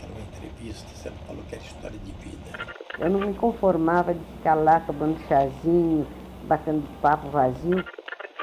Numa 0.00 0.20
entrevista, 0.20 0.88
você 0.88 1.10
falou 1.26 1.42
que 1.48 1.54
era 1.54 1.64
história 1.64 1.98
de 1.98 2.12
vida. 2.12 2.76
Eu 2.98 3.10
não 3.10 3.20
me 3.20 3.34
conformava 3.34 4.14
de 4.14 4.24
ficar 4.36 4.54
lá 4.54 4.80
tomando 4.80 5.18
chazinho, 5.28 6.06
batendo 6.44 6.86
papo 7.00 7.28
vazio. 7.30 7.84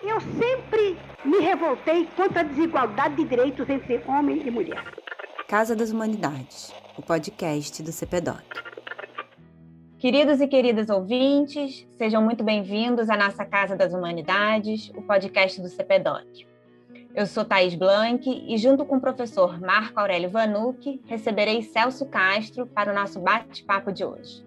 Eu 0.03 0.21
sempre 0.21 0.97
me 1.25 1.39
revoltei 1.39 2.07
contra 2.15 2.41
a 2.41 2.43
desigualdade 2.43 3.15
de 3.15 3.25
direitos 3.25 3.67
entre 3.69 4.01
homem 4.07 4.41
e 4.45 4.51
mulher. 4.51 4.83
Casa 5.47 5.75
das 5.75 5.91
Humanidades, 5.91 6.73
o 6.97 7.01
podcast 7.01 7.81
do 7.81 7.91
CPDOC. 7.91 8.43
Queridos 9.99 10.39
e 10.39 10.47
queridas 10.47 10.89
ouvintes, 10.89 11.87
sejam 11.97 12.21
muito 12.21 12.43
bem-vindos 12.43 13.09
à 13.09 13.17
nossa 13.17 13.43
Casa 13.43 13.75
das 13.75 13.93
Humanidades, 13.93 14.89
o 14.89 15.01
podcast 15.01 15.59
do 15.59 15.67
CPDOC. 15.67 16.56
Eu 17.17 17.25
sou 17.25 17.43
Thaís 17.43 17.73
Blanc 17.73 18.29
e, 18.29 18.55
junto 18.59 18.85
com 18.85 18.97
o 18.97 19.01
professor 19.01 19.59
Marco 19.59 19.99
Aurélio 19.99 20.29
Vanucci, 20.29 21.01
receberei 21.07 21.63
Celso 21.63 22.05
Castro 22.05 22.67
para 22.67 22.91
o 22.91 22.93
nosso 22.93 23.19
bate-papo 23.19 23.91
de 23.91 24.05
hoje. 24.05 24.45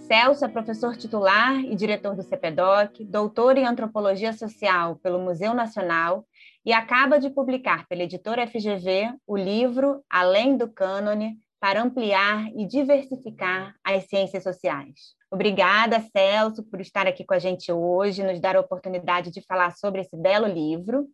Celso 0.00 0.44
é 0.44 0.48
professor 0.48 0.94
titular 0.98 1.58
e 1.60 1.74
diretor 1.74 2.14
do 2.14 2.22
CPDOC, 2.22 3.06
doutor 3.06 3.56
em 3.56 3.64
antropologia 3.64 4.34
social 4.34 4.96
pelo 4.96 5.18
Museu 5.18 5.54
Nacional 5.54 6.26
e 6.62 6.74
acaba 6.74 7.18
de 7.18 7.30
publicar 7.30 7.88
pela 7.88 8.02
editora 8.02 8.46
FGV 8.46 9.14
o 9.26 9.34
livro 9.34 10.04
Além 10.10 10.58
do 10.58 10.68
Cânone 10.68 11.38
para 11.58 11.82
ampliar 11.82 12.48
e 12.54 12.66
diversificar 12.66 13.74
as 13.82 14.04
ciências 14.04 14.42
sociais. 14.42 15.14
Obrigada, 15.30 16.04
Celso, 16.14 16.62
por 16.64 16.82
estar 16.82 17.06
aqui 17.06 17.24
com 17.24 17.32
a 17.32 17.38
gente 17.38 17.72
hoje, 17.72 18.22
nos 18.22 18.38
dar 18.40 18.56
a 18.56 18.60
oportunidade 18.60 19.30
de 19.30 19.40
falar 19.40 19.74
sobre 19.74 20.02
esse 20.02 20.14
belo 20.14 20.46
livro 20.46 21.08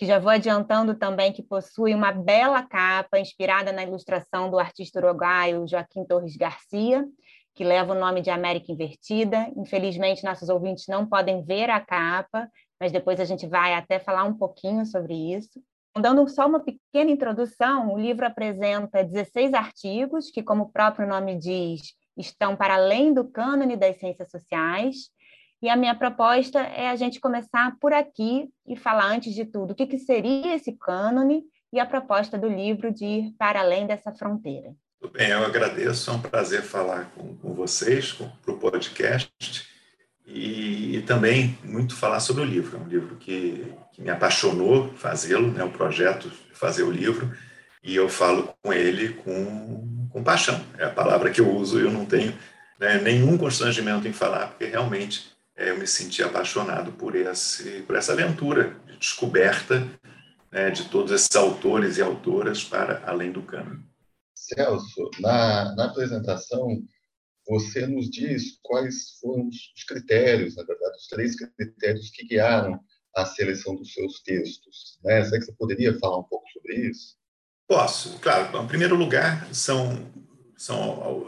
que 0.00 0.06
já 0.06 0.18
vou 0.18 0.30
adiantando 0.30 0.94
também 0.94 1.30
que 1.30 1.42
possui 1.42 1.94
uma 1.94 2.10
bela 2.10 2.62
capa 2.62 3.18
inspirada 3.18 3.70
na 3.70 3.82
ilustração 3.82 4.50
do 4.50 4.58
artista 4.58 4.98
uruguaio 4.98 5.68
Joaquim 5.68 6.06
Torres 6.06 6.38
Garcia, 6.38 7.04
que 7.54 7.62
leva 7.62 7.92
o 7.92 8.00
nome 8.00 8.22
de 8.22 8.30
América 8.30 8.72
Invertida. 8.72 9.52
Infelizmente, 9.54 10.24
nossos 10.24 10.48
ouvintes 10.48 10.86
não 10.88 11.06
podem 11.06 11.44
ver 11.44 11.68
a 11.68 11.78
capa, 11.78 12.48
mas 12.80 12.90
depois 12.90 13.20
a 13.20 13.26
gente 13.26 13.46
vai 13.46 13.74
até 13.74 13.98
falar 13.98 14.24
um 14.24 14.32
pouquinho 14.32 14.86
sobre 14.86 15.12
isso. 15.34 15.62
Dando 15.94 16.26
só 16.30 16.46
uma 16.46 16.60
pequena 16.60 17.10
introdução, 17.10 17.92
o 17.92 17.98
livro 17.98 18.24
apresenta 18.24 19.04
16 19.04 19.52
artigos 19.52 20.30
que, 20.30 20.42
como 20.42 20.62
o 20.62 20.72
próprio 20.72 21.06
nome 21.06 21.36
diz, 21.36 21.82
estão 22.16 22.56
para 22.56 22.76
além 22.76 23.12
do 23.12 23.28
cânone 23.28 23.76
das 23.76 23.98
ciências 23.98 24.30
sociais 24.30 25.10
e 25.62 25.68
a 25.68 25.76
minha 25.76 25.94
proposta 25.94 26.60
é 26.60 26.88
a 26.88 26.96
gente 26.96 27.20
começar 27.20 27.76
por 27.80 27.92
aqui 27.92 28.48
e 28.66 28.76
falar, 28.76 29.06
antes 29.06 29.34
de 29.34 29.44
tudo, 29.44 29.72
o 29.72 29.74
que, 29.74 29.86
que 29.86 29.98
seria 29.98 30.54
esse 30.54 30.72
cânone 30.72 31.42
e 31.72 31.78
a 31.78 31.86
proposta 31.86 32.38
do 32.38 32.48
livro 32.48 32.92
de 32.92 33.04
ir 33.04 33.34
para 33.38 33.60
além 33.60 33.86
dessa 33.86 34.12
fronteira. 34.12 34.74
Tudo 35.00 35.12
bem, 35.12 35.28
eu 35.28 35.44
agradeço, 35.44 36.10
é 36.10 36.14
um 36.14 36.20
prazer 36.20 36.62
falar 36.62 37.10
com, 37.14 37.36
com 37.36 37.54
vocês, 37.54 38.12
para 38.12 38.54
o 38.54 38.58
podcast, 38.58 39.68
e, 40.26 40.96
e, 40.96 41.02
também 41.02 41.58
muito 41.64 41.96
falar 41.96 42.20
sobre 42.20 42.42
o 42.42 42.46
livro. 42.46 42.76
É 42.76 42.80
um 42.80 42.86
livro 42.86 43.16
que, 43.16 43.74
que 43.92 44.02
me 44.02 44.10
apaixonou 44.10 44.92
fazê-lo, 44.94 45.50
né, 45.50 45.64
o 45.64 45.70
projeto 45.70 46.28
de 46.28 46.54
fazer 46.54 46.84
o 46.84 46.90
livro, 46.90 47.30
e 47.82 47.96
eu 47.96 48.08
falo 48.08 48.54
com 48.62 48.72
ele 48.72 49.14
com, 49.14 50.08
com 50.10 50.22
paixão. 50.22 50.60
É 50.78 50.84
a 50.84 50.90
palavra 50.90 51.30
que 51.30 51.40
eu 51.40 51.50
uso 51.50 51.80
e 51.80 51.84
eu 51.84 51.90
não 51.90 52.04
tenho 52.04 52.32
né, 52.78 52.98
nenhum 52.98 53.36
constrangimento 53.36 54.06
em 54.06 54.12
falar, 54.12 54.48
porque 54.48 54.66
realmente 54.66 55.29
eu 55.60 55.78
me 55.78 55.86
senti 55.86 56.22
apaixonado 56.22 56.92
por, 56.92 57.14
esse, 57.14 57.82
por 57.82 57.96
essa 57.96 58.12
aventura 58.12 58.76
de 58.86 58.96
descoberta 58.96 59.86
né, 60.50 60.70
de 60.70 60.88
todos 60.88 61.12
esses 61.12 61.34
autores 61.36 61.98
e 61.98 62.02
autoras 62.02 62.64
para 62.64 63.02
além 63.06 63.30
do 63.30 63.42
cânone. 63.42 63.84
Celso, 64.34 65.10
na, 65.20 65.74
na 65.74 65.84
apresentação, 65.84 66.82
você 67.46 67.86
nos 67.86 68.10
diz 68.10 68.58
quais 68.62 69.18
foram 69.20 69.48
os 69.48 69.84
critérios, 69.86 70.56
na 70.56 70.64
verdade, 70.64 70.96
os 70.96 71.06
três 71.08 71.36
critérios 71.36 72.10
que 72.10 72.26
guiaram 72.26 72.80
a 73.14 73.26
seleção 73.26 73.76
dos 73.76 73.92
seus 73.92 74.20
textos. 74.22 74.98
Né? 75.04 75.22
Será 75.24 75.38
que 75.38 75.46
você 75.46 75.52
poderia 75.52 75.98
falar 75.98 76.18
um 76.18 76.24
pouco 76.24 76.48
sobre 76.52 76.88
isso? 76.88 77.16
Posso, 77.68 78.18
claro. 78.18 78.56
Em 78.62 78.66
primeiro 78.66 78.96
lugar, 78.96 79.52
são, 79.54 80.10
são 80.56 80.80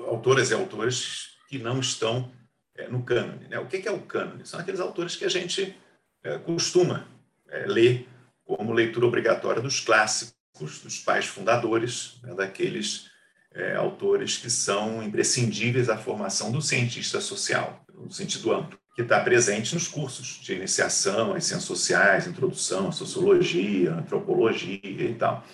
autoras 0.06 0.50
e 0.50 0.54
autores 0.54 1.32
que 1.48 1.58
não 1.58 1.80
estão 1.80 2.32
é, 2.32 2.41
no 2.88 3.02
cânone. 3.02 3.48
Né? 3.48 3.58
O 3.58 3.66
que 3.66 3.86
é 3.86 3.90
o 3.90 4.00
cânone? 4.00 4.46
São 4.46 4.60
aqueles 4.60 4.80
autores 4.80 5.16
que 5.16 5.24
a 5.24 5.28
gente 5.28 5.76
é, 6.22 6.38
costuma 6.38 7.06
é, 7.48 7.66
ler 7.66 8.08
como 8.44 8.72
leitura 8.72 9.06
obrigatória 9.06 9.62
dos 9.62 9.80
clássicos, 9.80 10.80
dos 10.82 10.98
pais 10.98 11.26
fundadores, 11.26 12.18
né? 12.22 12.34
daqueles 12.34 13.10
é, 13.54 13.74
autores 13.74 14.36
que 14.36 14.50
são 14.50 15.02
imprescindíveis 15.02 15.88
à 15.88 15.96
formação 15.96 16.50
do 16.50 16.62
cientista 16.62 17.20
social, 17.20 17.84
no 17.92 18.10
sentido 18.10 18.52
amplo, 18.52 18.78
que 18.94 19.02
está 19.02 19.20
presente 19.20 19.74
nos 19.74 19.88
cursos 19.88 20.40
de 20.42 20.54
iniciação 20.54 21.34
às 21.34 21.44
ciências 21.44 21.64
sociais, 21.64 22.26
introdução 22.26 22.88
à 22.88 22.92
sociologia, 22.92 23.92
antropologia 23.92 24.78
e 24.82 25.14
tal. 25.14 25.44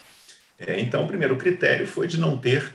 É, 0.59 0.81
então, 0.81 1.05
o 1.05 1.09
primeiro 1.09 1.37
critério 1.37 1.87
foi 1.87 2.09
de 2.09 2.19
não 2.19 2.37
ter 2.37 2.73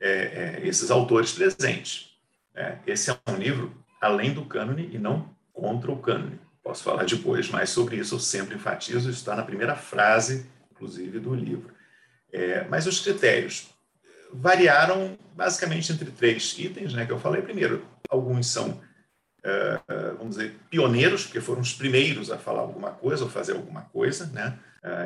é, 0.00 0.60
esses 0.62 0.90
autores 0.90 1.32
presentes. 1.32 2.10
É, 2.54 2.78
esse 2.86 3.10
é 3.10 3.18
um 3.28 3.36
livro 3.36 3.72
além 4.00 4.32
do 4.32 4.44
cânone 4.44 4.88
e 4.92 4.98
não 4.98 5.34
contra 5.52 5.90
o 5.90 5.98
cânone. 5.98 6.38
Posso 6.62 6.82
falar 6.82 7.04
depois 7.04 7.48
mais 7.48 7.70
sobre 7.70 7.96
isso, 7.96 8.16
eu 8.16 8.20
sempre 8.20 8.56
enfatizo, 8.56 9.08
isso 9.08 9.18
está 9.18 9.36
na 9.36 9.42
primeira 9.42 9.76
frase, 9.76 10.46
inclusive, 10.70 11.18
do 11.20 11.34
livro. 11.34 11.72
É, 12.32 12.64
mas 12.68 12.86
os 12.86 13.00
critérios 13.00 13.70
variaram 14.32 15.16
basicamente 15.34 15.92
entre 15.92 16.10
três 16.10 16.58
itens, 16.58 16.92
né, 16.92 17.06
que 17.06 17.12
eu 17.12 17.18
falei 17.18 17.40
primeiro. 17.40 17.86
Alguns 18.10 18.48
são, 18.48 18.80
é, 19.44 19.80
é 19.88 20.10
vamos 20.12 20.36
dizer, 20.36 20.56
pioneiros, 20.68 21.24
porque 21.24 21.40
foram 21.40 21.60
os 21.60 21.72
primeiros 21.72 22.30
a 22.30 22.36
falar 22.36 22.60
alguma 22.60 22.90
coisa 22.90 23.24
ou 23.24 23.30
fazer 23.30 23.52
alguma 23.52 23.82
coisa, 23.82 24.26
né? 24.26 24.58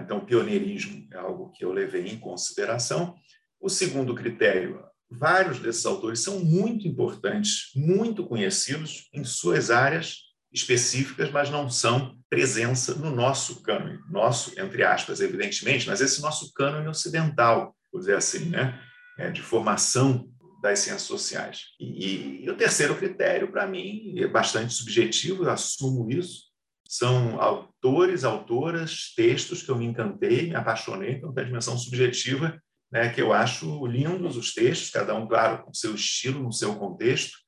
Então, 0.02 0.20
pioneirismo 0.20 1.08
é 1.10 1.16
algo 1.16 1.50
que 1.52 1.64
eu 1.64 1.72
levei 1.72 2.06
em 2.06 2.18
consideração. 2.18 3.14
O 3.58 3.70
segundo 3.70 4.14
critério, 4.14 4.84
vários 5.10 5.58
desses 5.58 5.84
autores 5.84 6.20
são 6.20 6.38
muito 6.44 6.86
importantes, 6.86 7.70
muito 7.74 8.24
conhecidos 8.26 9.08
em 9.12 9.24
suas 9.24 9.70
áreas 9.70 10.30
específicas, 10.52 11.30
mas 11.30 11.50
não 11.50 11.68
são 11.68 12.18
presença 12.28 12.94
no 12.94 13.10
nosso 13.10 13.62
cânone, 13.62 13.98
nosso, 14.10 14.58
entre 14.58 14.84
aspas, 14.84 15.20
evidentemente, 15.20 15.86
mas 15.86 16.00
esse 16.00 16.20
nosso 16.20 16.52
cânone 16.52 16.88
ocidental, 16.88 17.76
vou 17.92 18.00
dizer 18.00 18.16
assim, 18.16 18.46
né? 18.46 18.80
É, 19.18 19.30
de 19.30 19.42
formação 19.42 20.30
das 20.62 20.78
ciências 20.78 21.02
sociais. 21.02 21.62
E, 21.78 22.44
e 22.44 22.50
o 22.50 22.56
terceiro 22.56 22.96
critério, 22.96 23.50
para 23.50 23.66
mim, 23.66 24.14
é 24.18 24.26
bastante 24.26 24.72
subjetivo, 24.72 25.44
eu 25.44 25.50
assumo 25.50 26.10
isso, 26.10 26.50
são 26.88 27.40
autores, 27.40 28.24
autoras, 28.24 29.12
textos 29.14 29.62
que 29.62 29.70
eu 29.70 29.76
me 29.76 29.86
encantei, 29.86 30.48
me 30.48 30.56
apaixonei, 30.56 31.12
então 31.12 31.32
tem 31.32 31.44
a 31.44 31.46
dimensão 31.46 31.78
subjetiva 31.78 32.60
né, 32.90 33.12
que 33.12 33.20
eu 33.20 33.32
acho 33.32 33.86
lindos 33.86 34.36
os 34.36 34.52
textos, 34.52 34.90
cada 34.90 35.14
um, 35.14 35.26
claro, 35.26 35.64
com 35.64 35.72
seu 35.72 35.94
estilo, 35.94 36.42
no 36.42 36.52
seu 36.52 36.76
contexto. 36.76 37.38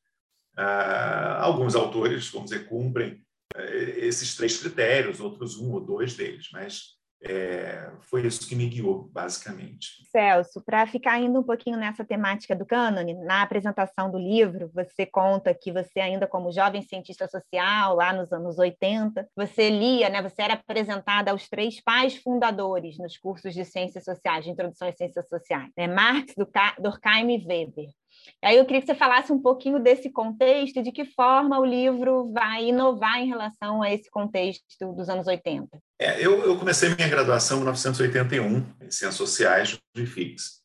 Ah, 0.57 1.41
alguns 1.43 1.75
autores, 1.75 2.29
vamos 2.29 2.51
dizer, 2.51 2.69
cumprem 2.69 3.25
eh, 3.57 4.07
esses 4.07 4.37
três 4.37 4.59
critérios, 4.59 5.19
outros 5.19 5.57
um 5.57 5.73
ou 5.73 5.81
dois 5.81 6.15
deles, 6.15 6.49
mas 6.53 6.97
é, 7.25 7.89
foi 8.01 8.27
isso 8.27 8.49
que 8.49 8.57
me 8.57 8.67
guiou, 8.67 9.09
basicamente. 9.13 10.05
Celso, 10.11 10.61
para 10.61 10.87
ficar 10.87 11.13
ainda 11.13 11.39
um 11.39 11.43
pouquinho 11.43 11.77
nessa 11.77 12.05
temática 12.05 12.55
do 12.55 12.67
cânone, 12.67 13.15
na 13.15 13.43
apresentação 13.43 14.11
do 14.11 14.19
livro, 14.19 14.71
você 14.75 15.07
conta 15.07 15.55
que 15.55 15.71
você, 15.71 16.01
ainda 16.01 16.27
como 16.27 16.53
jovem 16.53 16.83
cientista 16.83 17.29
social, 17.29 17.95
lá 17.95 18.13
nos 18.13 18.33
anos 18.33 18.59
80, 18.59 19.29
você 19.37 19.71
lia, 19.71 20.09
né, 20.09 20.21
você 20.21 20.43
era 20.43 20.55
apresentada 20.55 21.31
aos 21.31 21.49
três 21.49 21.81
pais 21.81 22.17
fundadores 22.17 22.99
nos 22.99 23.17
cursos 23.17 23.55
de 23.55 23.65
Ciências 23.65 24.05
Sociais, 24.05 24.45
de 24.45 24.51
Introdução 24.51 24.89
às 24.89 24.97
Ciências 24.97 25.29
Sociais, 25.29 25.71
né, 25.77 25.87
Marx, 25.87 26.35
Durkheim 26.79 27.37
e 27.37 27.47
Weber. 27.47 28.02
Aí 28.43 28.57
eu 28.57 28.65
queria 28.65 28.81
que 28.81 28.87
você 28.87 28.95
falasse 28.95 29.33
um 29.33 29.41
pouquinho 29.41 29.79
desse 29.79 30.11
contexto 30.11 30.83
de 30.83 30.91
que 30.91 31.05
forma 31.05 31.59
o 31.59 31.65
livro 31.65 32.33
vai 32.33 32.67
inovar 32.67 33.19
em 33.19 33.29
relação 33.29 33.83
a 33.83 33.93
esse 33.93 34.11
contexto 34.11 34.93
dos 34.95 35.09
anos 35.09 35.27
80. 35.27 35.69
É, 36.01 36.25
eu, 36.25 36.45
eu, 36.45 36.59
comecei 36.59 36.95
minha 36.95 37.09
graduação 37.09 37.59
em 37.59 37.61
1981 37.61 38.57
em 38.57 38.91
Ciências 38.91 39.15
Sociais 39.15 39.79
de 39.95 40.07
FIX. 40.07 40.63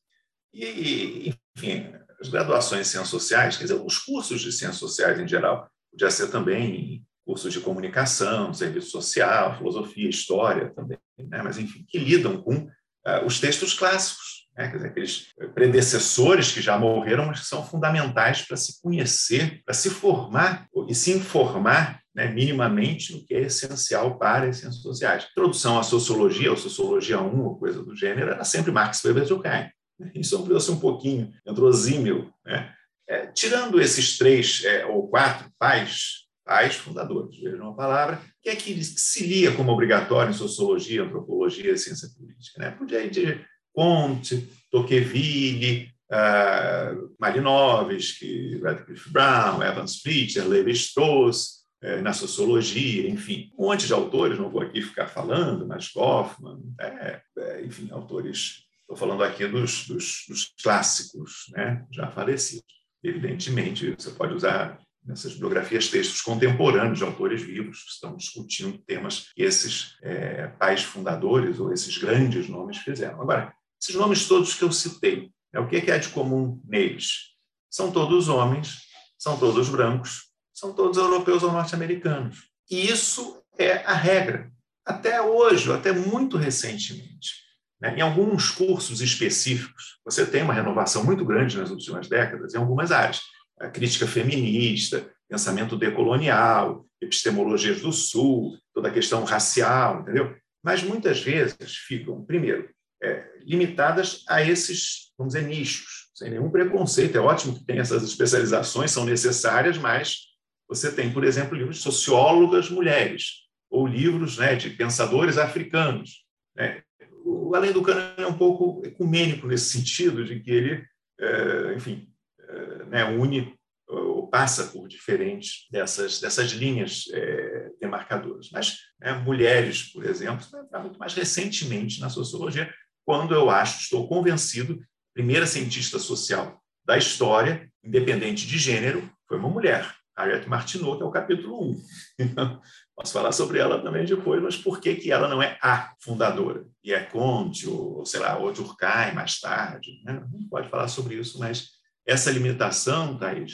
E, 0.53 1.33
enfim, 1.55 1.93
as 2.19 2.29
graduações 2.29 2.81
em 2.81 2.89
Ciências 2.89 3.09
Sociais, 3.09 3.57
quer 3.57 3.65
dizer, 3.65 3.81
os 3.81 3.97
cursos 3.99 4.41
de 4.41 4.51
Ciências 4.51 4.79
Sociais 4.79 5.19
em 5.19 5.27
geral, 5.27 5.69
podia 5.91 6.09
ser 6.09 6.29
também 6.29 7.05
cursos 7.25 7.53
de 7.53 7.59
comunicação, 7.59 8.53
serviço 8.53 8.89
social, 8.89 9.57
filosofia, 9.57 10.09
história 10.09 10.73
também, 10.73 10.97
né? 11.19 11.41
mas 11.43 11.57
enfim, 11.57 11.85
que 11.87 11.97
lidam 11.99 12.41
com 12.41 12.55
uh, 12.55 13.25
os 13.25 13.39
textos 13.39 13.73
clássicos 13.73 14.26
né? 14.57 14.69
Quer 14.69 14.77
dizer, 14.77 14.87
aqueles 14.87 15.27
predecessores 15.53 16.51
que 16.51 16.61
já 16.61 16.77
morreram, 16.77 17.27
mas 17.27 17.41
que 17.41 17.45
são 17.45 17.63
fundamentais 17.63 18.41
para 18.41 18.57
se 18.57 18.81
conhecer, 18.81 19.61
para 19.63 19.73
se 19.73 19.89
formar 19.89 20.67
e 20.89 20.95
se 20.95 21.11
informar 21.11 22.01
né, 22.15 22.27
minimamente 22.31 23.13
no 23.13 23.23
que 23.23 23.35
é 23.35 23.41
essencial 23.41 24.17
para 24.17 24.47
as 24.47 24.57
ciências 24.57 24.81
sociais. 24.81 25.27
Introdução 25.29 25.77
à 25.77 25.83
sociologia, 25.83 26.49
ou 26.49 26.57
sociologia 26.57 27.21
1, 27.21 27.45
ou 27.45 27.59
coisa 27.59 27.83
do 27.83 27.95
gênero, 27.95 28.31
era 28.31 28.43
sempre 28.43 28.71
Marx 28.71 29.03
Weber 29.05 29.27
Durkheim. 29.27 29.69
Isso 30.15 30.35
ampliou-se 30.35 30.71
um 30.71 30.79
pouquinho, 30.79 31.31
entrou 31.45 31.71
Zimmel. 31.71 32.27
Né? 32.43 32.73
É, 33.07 33.27
tirando 33.27 33.79
esses 33.79 34.17
três 34.17 34.63
é, 34.65 34.85
ou 34.85 35.07
quatro 35.07 35.49
pais, 35.59 36.25
pais 36.43 36.75
fundadores, 36.75 37.39
vejam 37.39 37.69
a 37.69 37.75
palavra, 37.75 38.21
que 38.41 38.49
é 38.49 38.55
que 38.55 38.83
se 38.83 39.25
lia 39.25 39.51
como 39.55 39.71
obrigatório 39.71 40.31
em 40.31 40.33
sociologia, 40.33 41.03
antropologia 41.03 41.71
e 41.71 41.77
ciência 41.77 42.09
política. 42.17 42.59
Né? 42.59 42.71
Podia 42.71 43.03
ir 43.03 43.11
de 43.11 43.45
Comte, 43.77 44.49
Tocqueville, 44.71 45.91
uh, 46.11 47.13
Malinowski, 47.19 48.59
Radcliffe 48.59 49.11
Brown, 49.11 49.61
Evans 49.61 50.01
Pritchard, 50.01 50.49
Levi 50.49 50.71
Strauss, 50.71 51.63
uh, 51.83 52.01
na 52.01 52.11
sociologia, 52.11 53.07
enfim, 53.07 53.51
um 53.55 53.67
monte 53.67 53.85
de 53.85 53.93
autores, 53.93 54.39
não 54.39 54.49
vou 54.49 54.63
aqui 54.63 54.81
ficar 54.81 55.05
falando, 55.05 55.67
mas 55.67 55.91
Goffman, 55.93 56.59
é, 56.81 57.21
é, 57.37 57.63
enfim, 57.63 57.87
autores, 57.91 58.63
estou 58.81 58.97
falando 58.97 59.23
aqui 59.23 59.45
dos, 59.45 59.85
dos, 59.85 60.23
dos 60.27 60.55
clássicos, 60.63 61.45
né, 61.51 61.85
já 61.91 62.09
falecidos. 62.09 62.65
Evidentemente, 63.03 63.91
você 63.91 64.09
pode 64.09 64.33
usar 64.33 64.79
nessas 65.05 65.35
biografias 65.35 65.87
textos 65.87 66.19
contemporâneos 66.21 66.97
de 66.97 67.03
autores 67.03 67.43
vivos 67.43 67.83
que 67.83 67.91
estão 67.91 68.17
discutindo 68.17 68.77
temas 68.79 69.31
que 69.35 69.43
esses 69.43 69.95
é, 70.01 70.47
pais 70.47 70.81
fundadores 70.81 71.59
ou 71.59 71.71
esses 71.71 71.95
grandes 71.97 72.49
nomes 72.49 72.77
fizeram. 72.79 73.21
Agora, 73.21 73.53
esses 73.81 73.95
nomes 73.95 74.27
todos 74.27 74.53
que 74.53 74.63
eu 74.63 74.71
citei, 74.71 75.31
é 75.53 75.59
o 75.59 75.67
que 75.67 75.77
é 75.77 75.97
de 75.97 76.09
comum 76.09 76.61
neles? 76.65 77.35
São 77.69 77.91
todos 77.91 78.27
homens, 78.27 78.79
são 79.17 79.37
todos 79.37 79.69
brancos, 79.69 80.27
são 80.53 80.73
todos 80.73 80.97
europeus 80.97 81.43
ou 81.43 81.51
norte-americanos. 81.51 82.49
E 82.69 82.87
isso 82.87 83.41
é 83.57 83.83
a 83.85 83.93
regra. 83.93 84.51
Até 84.85 85.21
hoje, 85.21 85.71
até 85.71 85.91
muito 85.91 86.37
recentemente. 86.37 87.47
Né? 87.79 87.97
Em 87.97 88.01
alguns 88.01 88.49
cursos 88.49 89.01
específicos, 89.01 89.99
você 90.03 90.25
tem 90.25 90.43
uma 90.43 90.53
renovação 90.53 91.03
muito 91.03 91.23
grande 91.25 91.57
nas 91.57 91.69
últimas 91.69 92.07
décadas 92.07 92.53
em 92.53 92.57
algumas 92.57 92.91
áreas. 92.91 93.21
A 93.59 93.67
crítica 93.67 94.07
feminista, 94.07 95.11
pensamento 95.29 95.75
decolonial, 95.75 96.85
epistemologias 97.01 97.81
do 97.81 97.91
Sul, 97.91 98.57
toda 98.73 98.89
a 98.89 98.93
questão 98.93 99.23
racial, 99.23 100.01
entendeu? 100.01 100.35
Mas 100.63 100.83
muitas 100.83 101.19
vezes 101.21 101.75
ficam, 101.75 102.23
primeiro, 102.23 102.69
é, 103.01 103.25
limitadas 103.41 104.23
a 104.27 104.41
esses, 104.43 105.11
vamos 105.17 105.33
dizer, 105.33 105.47
nichos, 105.47 106.09
sem 106.13 106.29
nenhum 106.31 106.49
preconceito. 106.49 107.17
É 107.17 107.21
ótimo 107.21 107.57
que 107.57 107.65
tem 107.65 107.79
essas 107.79 108.03
especializações, 108.03 108.91
são 108.91 109.05
necessárias, 109.05 109.77
mas 109.77 110.27
você 110.67 110.91
tem, 110.91 111.11
por 111.11 111.23
exemplo, 111.23 111.55
livros 111.55 111.77
de 111.77 111.83
sociólogas 111.83 112.69
mulheres, 112.69 113.47
ou 113.69 113.87
livros 113.87 114.37
né, 114.37 114.55
de 114.55 114.71
pensadores 114.71 115.37
africanos. 115.37 116.25
Né? 116.55 116.81
O 117.23 117.55
Além 117.55 117.71
do 117.71 117.81
Cano 117.81 118.01
é 118.17 118.27
um 118.27 118.37
pouco 118.37 118.85
ecumênico 118.85 119.47
nesse 119.47 119.77
sentido, 119.77 120.25
de 120.25 120.39
que 120.39 120.51
ele, 120.51 120.85
é, 121.19 121.73
enfim, 121.75 122.09
é, 122.39 122.85
né, 122.85 123.03
une 123.05 123.55
ou 123.87 124.27
passa 124.27 124.65
por 124.65 124.87
diferentes 124.87 125.65
dessas, 125.71 126.19
dessas 126.19 126.51
linhas 126.51 127.05
é, 127.13 127.69
demarcadoras. 127.79 128.49
Mas 128.51 128.79
né, 128.99 129.13
mulheres, 129.13 129.83
por 129.93 130.05
exemplo, 130.05 130.43
está 130.43 130.79
muito 130.79 130.99
mais 130.99 131.13
recentemente 131.13 132.01
na 132.01 132.09
sociologia, 132.09 132.73
quando 133.07 133.33
eu 133.33 133.49
acho, 133.49 133.79
estou 133.79 134.05
convencido, 134.05 134.83
primeira 135.13 135.47
cientista 135.47 135.97
social 135.97 136.61
da 136.85 136.97
história, 136.97 137.71
independente 137.81 138.45
de 138.45 138.57
gênero, 138.57 139.09
foi 139.25 139.37
uma 139.37 139.47
mulher, 139.47 139.95
Harriet 140.17 140.45
Martineau, 140.49 140.97
que 140.97 141.03
é 141.03 141.05
o 141.05 141.11
capítulo 141.11 141.71
1. 141.71 141.83
Então, 142.19 142.61
posso 142.93 143.13
falar 143.13 143.31
sobre 143.31 143.59
ela 143.59 143.81
também 143.81 144.05
depois, 144.05 144.43
mas 144.43 144.57
por 144.57 144.81
que, 144.81 144.93
que 144.95 145.09
ela 145.09 145.29
não 145.29 145.41
é 145.41 145.57
a 145.63 145.93
fundadora? 146.01 146.65
E 146.83 146.91
é 146.91 147.01
Conte, 147.01 147.69
ou 147.69 148.05
sei 148.05 148.19
lá, 148.19 148.37
ou 148.37 148.51
Durkheim 148.51 149.13
mais 149.15 149.39
tarde. 149.39 150.01
Né? 150.03 150.21
Não 150.29 150.43
pode 150.49 150.67
falar 150.67 150.89
sobre 150.89 151.15
isso, 151.15 151.39
mas 151.39 151.69
essa 152.05 152.29
limitação, 152.29 153.17
Thaís, 153.17 153.53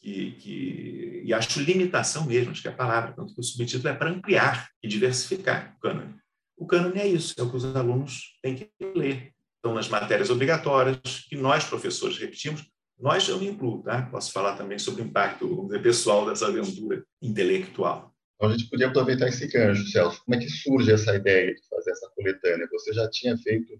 que, 0.00 0.30
que, 0.36 1.22
e 1.22 1.34
acho 1.34 1.60
limitação 1.60 2.24
mesmo, 2.24 2.50
acho 2.50 2.62
que 2.62 2.68
é 2.68 2.70
a 2.70 2.74
palavra, 2.74 3.12
tanto 3.12 3.34
que 3.34 3.40
o 3.40 3.44
subtítulo 3.44 3.88
é 3.88 3.94
para 3.94 4.08
ampliar 4.08 4.70
e 4.82 4.88
diversificar 4.88 5.74
o 5.76 5.80
cânone. 5.80 6.14
O 6.56 6.66
cânone 6.66 6.98
é 6.98 7.06
isso, 7.06 7.34
é 7.38 7.42
o 7.42 7.50
que 7.50 7.56
os 7.56 7.64
alunos 7.76 8.38
têm 8.42 8.54
que 8.54 8.70
ler. 8.94 9.32
Então, 9.58 9.74
nas 9.74 9.88
matérias 9.88 10.30
obrigatórias, 10.30 11.26
que 11.28 11.36
nós, 11.36 11.64
professores, 11.64 12.18
repetimos, 12.18 12.64
nós 12.98 13.28
eu 13.28 13.38
me 13.38 13.48
incluo, 13.48 13.82
tá? 13.82 14.02
Posso 14.02 14.32
falar 14.32 14.56
também 14.56 14.78
sobre 14.78 15.02
o 15.02 15.04
impacto 15.04 15.68
pessoal 15.82 16.26
dessa 16.26 16.46
aventura 16.46 17.04
intelectual. 17.20 18.14
Então, 18.36 18.50
a 18.50 18.56
gente 18.56 18.70
podia 18.70 18.86
aproveitar 18.86 19.28
esse 19.28 19.46
gancho, 19.48 19.86
Celso. 19.90 20.22
Como 20.24 20.34
é 20.34 20.38
que 20.38 20.48
surge 20.48 20.92
essa 20.92 21.14
ideia 21.14 21.54
de 21.54 21.68
fazer 21.68 21.90
essa 21.90 22.10
coletânea? 22.14 22.68
Você 22.70 22.92
já 22.92 23.08
tinha 23.10 23.36
feito 23.36 23.72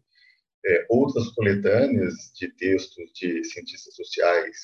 é, 0.67 0.87
outras 0.91 1.29
coletâneas 1.29 2.15
de 2.35 2.49
textos 2.57 3.11
de 3.15 3.45
cientistas 3.45 3.95
sociais 3.95 4.57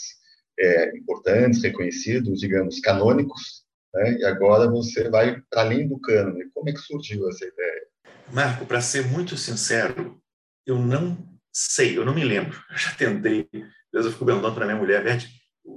é, 0.58 0.96
importantes, 0.96 1.62
reconhecidos, 1.62 2.40
digamos, 2.40 2.80
canônicos, 2.80 3.64
né? 3.94 4.18
e 4.18 4.24
agora 4.24 4.70
você 4.70 5.08
vai 5.08 5.40
para 5.50 5.62
além 5.62 5.88
do 5.88 6.00
cânone. 6.00 6.50
Como 6.52 6.68
é 6.68 6.72
que 6.72 6.80
surgiu 6.80 7.28
essa 7.28 7.44
ideia? 7.44 7.91
Marco, 8.30 8.66
para 8.66 8.80
ser 8.80 9.06
muito 9.06 9.36
sincero, 9.36 10.20
eu 10.66 10.78
não 10.78 11.16
sei, 11.52 11.96
eu 11.96 12.04
não 12.04 12.14
me 12.14 12.24
lembro. 12.24 12.62
Eu 12.70 12.76
já 12.76 12.92
tentei, 12.94 13.48
eu 13.92 14.10
fico 14.10 14.24
perguntando 14.24 14.54
para 14.54 14.66
minha 14.66 14.78
mulher, 14.78 15.02
Verde, 15.02 15.28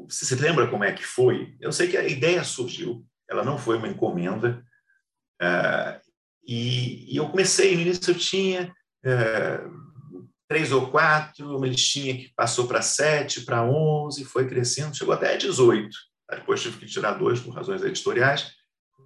você 0.08 0.26
se 0.26 0.36
lembra 0.36 0.68
como 0.68 0.84
é 0.84 0.92
que 0.92 1.06
foi? 1.06 1.56
Eu 1.60 1.72
sei 1.72 1.88
que 1.88 1.98
a 1.98 2.08
ideia 2.08 2.44
surgiu, 2.44 3.06
ela 3.30 3.44
não 3.44 3.58
foi 3.58 3.78
uma 3.78 3.88
encomenda, 3.88 4.64
uh, 5.42 6.00
e, 6.48 7.14
e, 7.14 7.18
eu 7.18 7.28
comecei, 7.30 7.76
no 7.76 7.82
início 7.82 8.12
eu 8.12 8.18
tinha 8.18 8.74
uh, 9.06 9.86
três 10.48 10.72
ou 10.72 10.92
quatro, 10.92 11.58
uma 11.58 11.68
listinha 11.68 12.16
que 12.16 12.32
passou 12.36 12.68
para 12.68 12.82
sete, 12.82 13.42
para 13.42 13.64
onze, 13.64 14.24
foi 14.24 14.48
crescendo, 14.48 14.96
chegou 14.96 15.14
até 15.14 15.36
18. 15.38 15.90
Depois 16.32 16.62
tive 16.62 16.78
que 16.78 16.86
tirar 16.86 17.14
dois 17.14 17.40
por 17.40 17.54
razões 17.54 17.84
editoriais, 17.84 18.52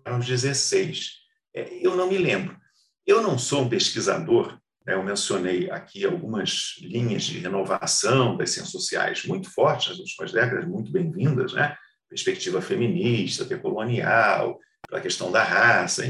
eram 0.05 0.19
16. 0.19 1.13
É, 1.55 1.85
eu 1.85 1.95
não 1.95 2.09
me 2.09 2.17
lembro. 2.17 2.57
Eu 3.05 3.21
não 3.21 3.37
sou 3.37 3.63
um 3.63 3.69
pesquisador, 3.69 4.59
né? 4.85 4.93
eu 4.93 5.03
mencionei 5.03 5.69
aqui 5.69 6.05
algumas 6.05 6.75
linhas 6.81 7.23
de 7.23 7.39
renovação 7.39 8.37
das 8.37 8.51
ciências 8.51 8.71
sociais 8.71 9.25
muito 9.25 9.49
fortes 9.51 9.89
nas 9.89 9.99
últimas 9.99 10.31
décadas, 10.31 10.67
muito 10.67 10.91
bem-vindas, 10.91 11.53
né? 11.53 11.75
perspectiva 12.09 12.61
feminista, 12.61 13.45
decolonial, 13.45 14.59
a 14.91 14.99
questão 14.99 15.31
da 15.31 15.43
raça. 15.43 16.03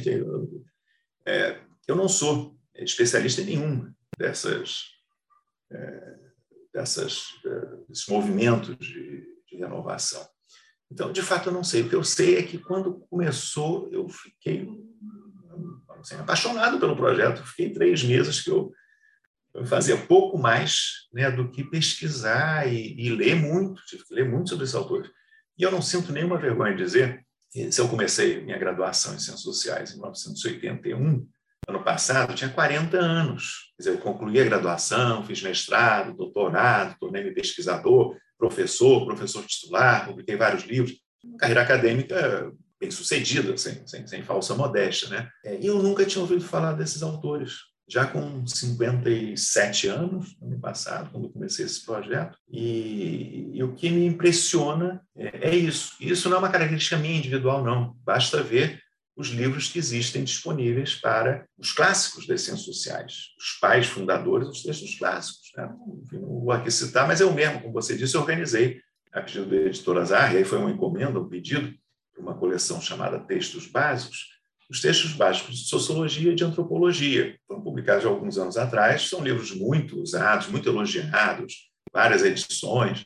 É, 1.26 1.60
eu 1.88 1.96
não 1.96 2.08
sou 2.08 2.58
especialista 2.76 3.42
em 3.42 3.46
nenhum 3.46 3.92
dessas, 4.18 4.86
é, 5.72 6.16
dessas, 6.74 7.24
é, 7.46 7.66
desses 7.88 8.08
movimentos 8.08 8.78
de, 8.78 9.26
de 9.48 9.58
renovação. 9.58 10.26
Então, 10.92 11.12
de 11.12 11.22
fato, 11.22 11.50
eu 11.50 11.54
não 11.54 11.64
sei. 11.64 11.82
O 11.82 11.90
que 11.90 11.96
eu 11.96 12.04
sei 12.04 12.38
é 12.38 12.44
que 12.44 12.58
quando 12.58 13.06
começou, 13.10 13.90
eu 13.92 14.08
fiquei 14.10 14.68
assim, 16.00 16.16
apaixonado 16.16 16.80
pelo 16.80 16.96
projeto. 16.96 17.46
Fiquei 17.46 17.72
três 17.72 18.04
meses 18.04 18.42
que 18.42 18.50
eu, 18.50 18.72
fazia 19.66 19.98
pouco 19.98 20.38
mais 20.38 21.08
né, 21.14 21.32
do 21.32 21.50
que 21.50 21.64
pesquisar 21.64 22.72
e, 22.72 22.96
e, 23.00 23.10
ler 23.10 23.36
muito, 23.36 23.82
tive 23.86 24.06
que 24.06 24.14
ler 24.14 24.30
muito 24.30 24.50
sobre 24.50 24.66
esse 24.66 24.76
autor. 24.76 25.10
E 25.58 25.64
eu 25.64 25.72
não 25.72 25.82
sinto 25.82 26.12
nenhuma 26.12 26.38
vergonha 26.38 26.76
de 26.76 26.84
dizer 26.84 27.26
que 27.52 27.72
se 27.72 27.82
eu 27.82 27.90
comecei 27.90 28.42
minha 28.42 28.58
graduação 28.58 29.14
em 29.14 29.20
Ciências 29.20 29.42
Sociais 29.42 29.92
em 29.92 29.96
1981, 29.96 31.28
ano 31.68 31.84
passado, 31.84 32.32
eu 32.32 32.36
tinha 32.36 32.50
40 32.50 32.98
anos. 32.98 33.72
Quer 33.76 33.84
dizer, 33.84 33.96
eu 33.96 34.02
concluí 34.02 34.40
a 34.40 34.46
graduação, 34.46 35.26
fiz 35.26 35.42
mestrado, 35.42 36.16
doutorado, 36.16 36.96
tornei-me 37.00 37.34
pesquisador, 37.34 38.16
professor, 38.38 39.06
professor 39.06 39.46
titular, 39.46 40.06
publiquei 40.06 40.36
vários 40.36 40.64
livros. 40.64 40.96
Carreira 41.38 41.62
acadêmica 41.62 42.52
bem 42.80 42.90
sucedida, 42.90 43.56
sem, 43.58 43.86
sem, 43.86 44.08
sem 44.08 44.24
falsa 44.24 44.56
modéstia. 44.56 45.10
Né? 45.10 45.30
É, 45.44 45.60
e 45.60 45.66
eu 45.66 45.82
nunca 45.82 46.06
tinha 46.06 46.22
ouvido 46.22 46.44
falar 46.44 46.74
desses 46.74 47.04
autores. 47.04 47.70
Já 47.92 48.06
com 48.06 48.46
57 48.46 49.88
anos, 49.88 50.38
ano 50.42 50.60
passado, 50.60 51.10
quando 51.12 51.30
comecei 51.30 51.66
esse 51.66 51.84
projeto, 51.84 52.38
e, 52.48 53.50
e 53.52 53.64
o 53.64 53.74
que 53.74 53.90
me 53.90 54.06
impressiona 54.06 55.02
é, 55.18 55.50
é 55.50 55.56
isso. 55.56 55.96
Isso 56.00 56.30
não 56.30 56.38
é 56.38 56.40
uma 56.40 56.52
característica 56.52 56.98
minha 56.98 57.18
individual, 57.18 57.64
não. 57.64 57.96
Basta 58.06 58.44
ver 58.44 58.80
os 59.20 59.30
livros 59.30 59.68
que 59.68 59.78
existem 59.78 60.24
disponíveis 60.24 60.96
para 60.96 61.46
os 61.58 61.74
clássicos 61.74 62.26
das 62.26 62.42
ciências 62.42 62.64
sociais, 62.64 63.34
os 63.38 63.60
pais 63.60 63.86
fundadores 63.86 64.48
dos 64.48 64.64
textos 64.64 64.98
clássicos. 64.98 65.52
Né? 65.58 65.70
Enfim, 66.06 66.20
não 66.20 66.40
vou 66.40 66.52
aqui 66.52 66.72
citar, 66.72 67.06
mas 67.06 67.20
eu 67.20 67.34
mesmo, 67.34 67.60
como 67.60 67.74
você 67.74 67.98
disse, 67.98 68.16
organizei, 68.16 68.80
a 69.12 69.22
pedido 69.22 69.48
da 69.48 69.56
editora 69.58 70.02
Azar, 70.02 70.34
e 70.34 70.38
aí 70.38 70.46
foi 70.46 70.60
uma 70.60 70.72
encomenda, 70.72 71.20
um 71.20 71.28
pedido, 71.28 71.74
uma 72.20 72.36
coleção 72.36 72.82
chamada 72.82 73.20
Textos 73.20 73.68
Básicos, 73.68 74.40
os 74.70 74.82
textos 74.82 75.14
básicos 75.14 75.58
de 75.58 75.68
sociologia 75.68 76.32
e 76.32 76.36
de 76.36 76.44
antropologia. 76.44 77.36
Foram 77.48 77.64
publicados 77.64 78.06
há 78.06 78.10
alguns 78.10 78.38
anos 78.38 78.56
atrás, 78.56 79.10
são 79.10 79.24
livros 79.24 79.52
muito 79.52 80.00
usados, 80.00 80.48
muito 80.48 80.70
elogiados, 80.70 81.72
várias 81.92 82.24
edições. 82.24 83.04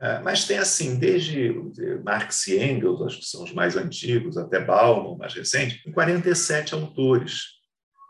É, 0.00 0.18
mas 0.20 0.46
tem 0.46 0.58
assim, 0.58 0.98
desde 0.98 1.52
Marx 2.02 2.46
e 2.48 2.58
Engels, 2.58 3.02
acho 3.02 3.18
que 3.18 3.26
são 3.26 3.44
os 3.44 3.52
mais 3.52 3.76
antigos, 3.76 4.36
até 4.36 4.58
Bauman, 4.58 5.16
mais 5.16 5.34
recente, 5.34 5.82
47 5.92 6.74
autores. 6.74 7.60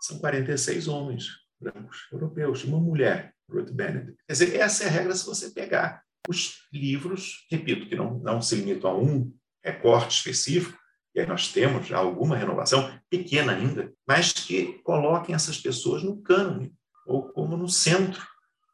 São 0.00 0.18
46 0.18 0.88
homens 0.88 1.26
brancos 1.60 2.08
europeus, 2.10 2.64
uma 2.64 2.80
mulher, 2.80 3.34
Ruth 3.50 3.70
Benedict. 3.70 4.16
Quer 4.26 4.32
dizer, 4.32 4.56
essa 4.56 4.84
é 4.84 4.87
a 4.87 4.90
regra 4.90 5.14
se 5.14 5.26
você 5.26 5.50
pegar 5.50 6.02
os 6.28 6.66
livros, 6.72 7.46
repito, 7.50 7.87
que 7.87 7.96
não, 7.96 8.18
não 8.20 8.40
se 8.40 8.54
limitam 8.54 8.90
a 8.90 8.96
um 8.96 9.30
recorte 9.64 10.16
específico, 10.16 10.78
e 11.14 11.20
aí 11.20 11.26
nós 11.26 11.48
temos 11.48 11.86
já 11.86 11.98
alguma 11.98 12.36
renovação, 12.36 12.92
pequena 13.10 13.52
ainda, 13.52 13.92
mas 14.06 14.32
que 14.32 14.80
coloquem 14.84 15.34
essas 15.34 15.58
pessoas 15.58 16.02
no 16.02 16.22
cânone, 16.22 16.72
ou 17.06 17.28
como 17.32 17.56
no 17.56 17.68
centro, 17.68 18.22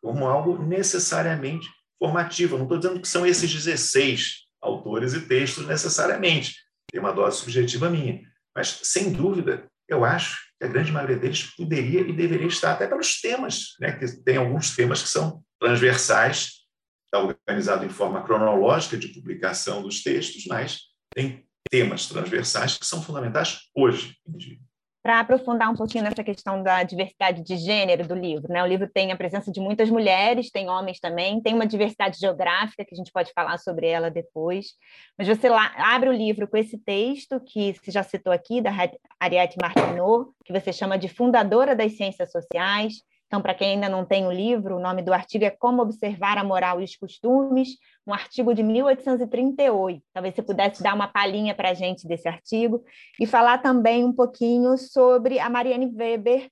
como 0.03 0.27
algo 0.27 0.63
necessariamente 0.63 1.69
formativo. 1.99 2.57
não 2.57 2.65
estou 2.65 2.79
dizendo 2.79 3.01
que 3.01 3.09
são 3.09 3.27
esses 3.27 3.51
16 3.53 4.47
autores 4.61 5.15
e 5.15 5.21
textos 5.23 5.67
necessariamente, 5.67 6.55
tem 6.91 7.01
uma 7.01 7.13
dose 7.13 7.39
subjetiva 7.39 7.89
minha, 7.89 8.21
mas, 8.55 8.81
sem 8.85 9.13
dúvida, 9.13 9.67
eu 9.89 10.05
acho 10.05 10.39
que 10.59 10.65
a 10.65 10.69
grande 10.69 10.91
maioria 10.91 11.17
deles 11.17 11.43
poderia 11.57 12.01
e 12.01 12.13
deveria 12.13 12.47
estar 12.47 12.73
até 12.73 12.87
pelos 12.87 13.21
temas, 13.21 13.75
né? 13.79 13.93
que 13.93 14.07
tem 14.23 14.37
alguns 14.37 14.75
temas 14.75 15.03
que 15.03 15.09
são 15.09 15.43
transversais, 15.61 16.66
está 17.07 17.21
organizado 17.21 17.85
em 17.85 17.89
forma 17.89 18.23
cronológica 18.23 18.97
de 18.97 19.09
publicação 19.09 19.83
dos 19.83 20.03
textos, 20.03 20.45
mas 20.47 20.81
tem 21.15 21.45
temas 21.71 22.07
transversais 22.07 22.77
que 22.77 22.87
são 22.87 23.03
fundamentais 23.03 23.61
hoje 23.75 24.15
em 24.27 24.37
dia. 24.37 24.59
Para 25.03 25.21
aprofundar 25.21 25.71
um 25.71 25.77
pouquinho 25.77 26.03
nessa 26.03 26.25
questão 26.25 26.65
da 26.65 26.83
diversidade 26.83 27.41
de 27.45 27.57
gênero 27.57 28.09
do 28.09 28.15
livro, 28.15 28.53
né? 28.53 28.61
O 28.61 28.67
livro 28.67 28.91
tem 28.93 29.13
a 29.13 29.17
presença 29.17 29.53
de 29.53 29.61
muitas 29.61 29.89
mulheres, 29.89 30.51
tem 30.51 30.69
homens 30.69 30.99
também, 30.99 31.41
tem 31.41 31.55
uma 31.55 31.65
diversidade 31.65 32.19
geográfica 32.19 32.85
que 32.85 32.93
a 32.93 32.97
gente 32.97 33.13
pode 33.13 33.33
falar 33.33 33.57
sobre 33.59 33.87
ela 33.87 34.11
depois. 34.11 34.71
Mas 35.17 35.29
você 35.29 35.49
lá 35.49 35.73
abre 35.77 36.09
o 36.09 36.13
livro 36.13 36.49
com 36.49 36.57
esse 36.57 36.77
texto 36.77 37.41
que 37.41 37.75
se 37.85 37.93
já 37.93 38.03
citou 38.03 38.33
aqui 38.33 38.61
da 38.61 38.73
Ariette 39.21 39.57
Martineau, 39.63 40.35
que 40.45 40.53
você 40.53 40.73
chama 40.73 40.99
de 40.99 41.09
fundadora 41.09 41.77
das 41.77 41.97
ciências 41.97 42.33
sociais, 42.33 42.95
então, 43.27 43.43
para 43.43 43.55
quem 43.55 43.73
ainda 43.73 43.89
não 43.89 44.05
tem 44.05 44.25
o 44.27 44.33
livro, 44.33 44.77
o 44.77 44.81
nome 44.81 45.03
do 45.03 45.13
artigo 45.13 45.45
é 45.45 45.51
Como 45.51 45.83
Observar 45.83 46.39
a 46.39 46.45
Moral 46.45 46.81
e 46.81 46.85
os 46.85 46.95
Costumes, 46.95 47.71
um 48.07 48.15
artigo 48.15 48.55
de 48.55 48.63
1838. 48.63 50.01
Talvez 50.13 50.35
você 50.35 50.43
pudesse 50.43 50.81
dar 50.83 50.95
uma 50.95 51.09
palhinha 51.09 51.53
para 51.53 51.71
a 51.71 51.75
gente 51.75 52.07
desse 52.07 52.29
artigo 52.29 52.85
e 53.21 53.27
falar 53.27 53.59
também 53.59 54.05
um 54.05 54.13
pouquinho 54.13 54.79
sobre 54.79 55.41
a 55.41 55.51
Marianne 55.51 55.93
Weber, 55.93 56.49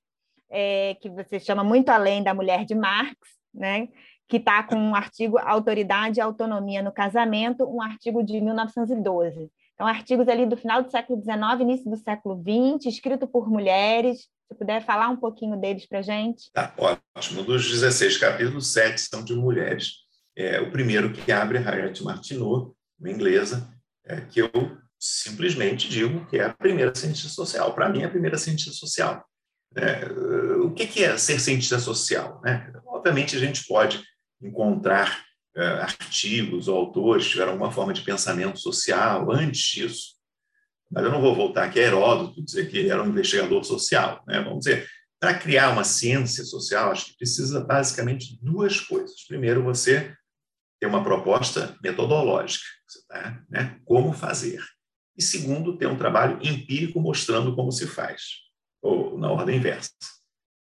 é, 0.49 0.95
que 0.95 1.09
você 1.09 1.39
chama 1.39 1.63
muito 1.63 1.89
além 1.89 2.21
da 2.21 2.33
mulher 2.33 2.65
de 2.65 2.75
Marx, 2.75 3.15
né? 3.53 3.87
que 4.27 4.37
está 4.37 4.61
com 4.63 4.75
um 4.75 4.95
artigo 4.95 5.37
Autoridade 5.37 6.19
e 6.19 6.21
Autonomia 6.21 6.81
no 6.81 6.91
Casamento, 6.91 7.63
um 7.63 7.81
artigo 7.81 8.21
de 8.21 8.41
1912. 8.41 9.49
Então, 9.75 9.85
artigos 9.87 10.27
ali 10.27 10.45
do 10.45 10.57
final 10.57 10.81
do 10.81 10.89
século 10.89 11.21
XIX, 11.21 11.61
início 11.61 11.89
do 11.89 11.97
século 11.97 12.41
XX, 12.41 12.85
escrito 12.87 13.27
por 13.27 13.49
mulheres, 13.49 14.27
se 14.47 14.57
puder 14.57 14.85
falar 14.85 15.09
um 15.09 15.17
pouquinho 15.17 15.59
deles 15.59 15.85
para 15.87 15.99
a 15.99 16.01
gente. 16.01 16.51
Tá, 16.53 16.73
ótimo. 17.15 17.43
Dos 17.43 17.69
16 17.69 18.17
capítulos, 18.17 18.71
sete 18.71 19.01
são 19.01 19.23
de 19.23 19.33
mulheres. 19.33 20.05
É, 20.35 20.59
o 20.59 20.71
primeiro 20.71 21.11
que 21.11 21.31
abre 21.31 21.57
é 21.57 21.61
Harriet 21.61 22.03
Martineau, 22.03 22.75
uma 22.99 23.09
inglesa, 23.09 23.69
é, 24.05 24.21
que 24.21 24.41
eu 24.41 24.49
simplesmente 24.99 25.89
digo 25.89 26.25
que 26.27 26.37
é 26.37 26.45
a 26.45 26.53
primeira 26.53 26.93
cientista 26.93 27.29
social. 27.29 27.73
Para 27.73 27.89
mim, 27.89 28.01
é 28.01 28.05
a 28.05 28.09
primeira 28.09 28.37
cientista 28.37 28.73
social. 28.73 29.25
É, 29.75 30.05
o 30.61 30.71
que, 30.71 31.03
é 31.03 31.17
ser 31.17 31.39
cientista 31.39 31.79
social? 31.79 32.41
Né? 32.43 32.71
Obviamente, 32.85 33.35
a 33.35 33.39
gente 33.39 33.65
pode 33.65 34.01
encontrar 34.41 35.23
é, 35.55 35.65
artigos 35.65 36.67
ou 36.67 36.77
autores 36.77 37.25
que 37.25 37.31
tiveram 37.31 37.53
alguma 37.53 37.71
forma 37.71 37.93
de 37.93 38.01
pensamento 38.01 38.59
social 38.59 39.31
antes 39.31 39.61
disso. 39.61 40.14
Mas 40.91 41.03
eu 41.03 41.11
não 41.11 41.21
vou 41.21 41.35
voltar 41.35 41.65
aqui 41.65 41.79
a 41.79 41.83
Heródoto 41.83 42.43
dizer 42.43 42.69
que 42.69 42.77
ele 42.77 42.89
era 42.89 43.01
um 43.01 43.07
investigador 43.07 43.63
social. 43.63 44.23
Né? 44.27 44.41
Vamos 44.41 44.65
dizer, 44.65 44.87
para 45.19 45.37
criar 45.37 45.71
uma 45.71 45.83
ciência 45.83 46.43
social, 46.43 46.91
acho 46.91 47.07
que 47.07 47.17
precisa 47.17 47.63
basicamente 47.63 48.37
duas 48.41 48.79
coisas. 48.79 49.25
Primeiro, 49.27 49.63
você 49.63 50.15
ter 50.79 50.87
uma 50.87 51.03
proposta 51.03 51.75
metodológica, 51.81 52.65
tá? 53.07 53.43
né? 53.49 53.79
como 53.85 54.13
fazer. 54.13 54.63
E 55.17 55.21
segundo, 55.21 55.77
ter 55.77 55.87
um 55.87 55.97
trabalho 55.97 56.39
empírico 56.43 56.99
mostrando 56.99 57.55
como 57.55 57.71
se 57.71 57.87
faz, 57.87 58.21
ou 58.81 59.17
na 59.17 59.31
ordem 59.31 59.57
inversa. 59.57 59.91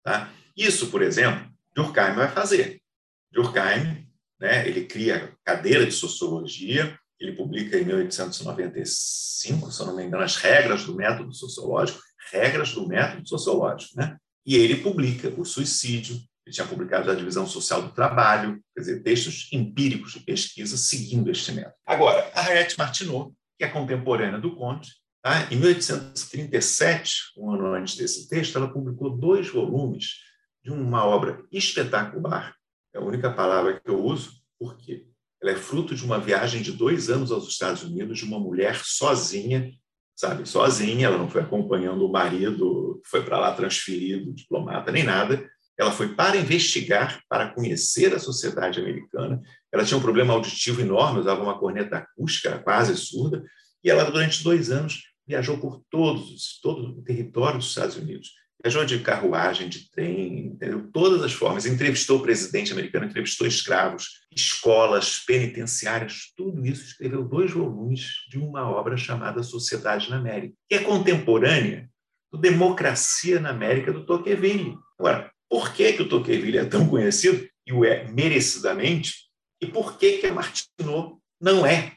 Tá? 0.04 0.32
Isso, 0.56 0.90
por 0.90 1.00
exemplo, 1.00 1.48
Durkheim 1.74 2.14
vai 2.14 2.28
fazer. 2.28 2.82
Durkheim, 3.30 4.06
né, 4.40 4.66
ele 4.68 4.84
cria 4.84 5.32
cadeira 5.44 5.86
de 5.86 5.92
sociologia, 5.92 6.98
ele 7.22 7.36
publica 7.36 7.78
em 7.78 7.84
1895, 7.84 9.70
se 9.70 9.80
eu 9.80 9.86
não 9.86 9.96
me 9.96 10.04
engano, 10.04 10.24
as 10.24 10.36
regras 10.36 10.84
do 10.84 10.94
método 10.94 11.32
sociológico, 11.32 12.00
regras 12.30 12.72
do 12.72 12.86
método 12.86 13.28
sociológico, 13.28 13.96
né? 13.96 14.16
E 14.44 14.56
ele 14.56 14.76
publica 14.76 15.28
o 15.28 15.44
suicídio, 15.44 16.16
ele 16.44 16.54
tinha 16.54 16.66
publicado 16.66 17.10
a 17.10 17.14
divisão 17.14 17.46
social 17.46 17.82
do 17.82 17.92
trabalho, 17.92 18.60
quer 18.74 18.80
dizer, 18.80 19.02
textos 19.02 19.48
empíricos 19.52 20.12
de 20.12 20.20
pesquisa 20.20 20.76
seguindo 20.76 21.30
este 21.30 21.52
método. 21.52 21.76
Agora, 21.86 22.28
a 22.34 22.42
Harriet 22.42 22.76
Martineau, 22.76 23.32
que 23.56 23.64
é 23.64 23.68
contemporânea 23.68 24.40
do 24.40 24.56
Conte, 24.56 24.90
tá? 25.22 25.46
em 25.52 25.56
1837, 25.56 27.32
um 27.36 27.52
ano 27.52 27.72
antes 27.72 27.96
desse 27.96 28.28
texto, 28.28 28.58
ela 28.58 28.72
publicou 28.72 29.16
dois 29.16 29.48
volumes 29.48 30.16
de 30.64 30.70
uma 30.72 31.04
obra 31.04 31.40
espetacular, 31.52 32.54
é 32.94 32.98
a 32.98 33.02
única 33.02 33.32
palavra 33.32 33.80
que 33.80 33.88
eu 33.88 34.04
uso, 34.04 34.42
porque 34.58 35.06
ela 35.42 35.50
é 35.50 35.56
fruto 35.56 35.94
de 35.94 36.04
uma 36.04 36.20
viagem 36.20 36.62
de 36.62 36.70
dois 36.70 37.10
anos 37.10 37.32
aos 37.32 37.48
Estados 37.48 37.82
Unidos 37.82 38.18
de 38.18 38.24
uma 38.24 38.38
mulher 38.38 38.80
sozinha, 38.84 39.72
sabe, 40.14 40.48
sozinha. 40.48 41.06
Ela 41.06 41.18
não 41.18 41.28
foi 41.28 41.42
acompanhando 41.42 42.06
o 42.06 42.12
marido, 42.12 43.02
foi 43.04 43.24
para 43.24 43.40
lá 43.40 43.52
transferido, 43.52 44.32
diplomata, 44.32 44.92
nem 44.92 45.02
nada. 45.02 45.44
Ela 45.76 45.90
foi 45.90 46.14
para 46.14 46.36
investigar, 46.36 47.20
para 47.28 47.52
conhecer 47.52 48.14
a 48.14 48.20
sociedade 48.20 48.78
americana. 48.78 49.42
Ela 49.72 49.84
tinha 49.84 49.98
um 49.98 50.02
problema 50.02 50.32
auditivo 50.32 50.80
enorme, 50.80 51.18
usava 51.18 51.42
uma 51.42 51.58
corneta 51.58 51.96
acústica, 51.96 52.60
quase 52.60 52.96
surda, 52.96 53.42
e 53.82 53.90
ela, 53.90 54.04
durante 54.04 54.44
dois 54.44 54.70
anos, 54.70 55.02
viajou 55.26 55.58
por 55.58 55.82
todos, 55.90 56.60
todo 56.62 56.98
o 56.98 57.02
território 57.02 57.58
dos 57.58 57.68
Estados 57.68 57.96
Unidos 57.96 58.30
viajou 58.62 58.84
de 58.84 59.00
carruagem, 59.00 59.68
de 59.68 59.90
trem, 59.90 60.46
entendeu? 60.46 60.88
todas 60.92 61.22
as 61.22 61.32
formas. 61.32 61.66
Entrevistou 61.66 62.18
o 62.18 62.22
presidente 62.22 62.72
americano, 62.72 63.06
entrevistou 63.06 63.46
escravos, 63.46 64.20
escolas, 64.34 65.18
penitenciárias, 65.18 66.32
tudo 66.36 66.64
isso. 66.64 66.84
Escreveu 66.84 67.24
dois 67.24 67.50
volumes 67.50 68.08
de 68.28 68.38
uma 68.38 68.68
obra 68.70 68.96
chamada 68.96 69.42
Sociedade 69.42 70.08
na 70.08 70.18
América, 70.18 70.54
que 70.68 70.76
é 70.76 70.78
contemporânea 70.78 71.90
do 72.32 72.38
Democracia 72.38 73.40
na 73.40 73.50
América 73.50 73.92
do 73.92 74.06
Tocqueville. 74.06 74.78
Agora, 74.98 75.30
por 75.50 75.72
que, 75.74 75.92
que 75.92 76.02
o 76.02 76.08
Tocqueville 76.08 76.58
é 76.58 76.64
tão 76.64 76.88
conhecido, 76.88 77.46
e 77.66 77.72
o 77.72 77.84
é 77.84 78.04
merecidamente, 78.10 79.14
e 79.60 79.66
por 79.66 79.98
que, 79.98 80.18
que 80.18 80.26
a 80.26 80.32
Martineau 80.32 81.20
não 81.40 81.66
é? 81.66 81.96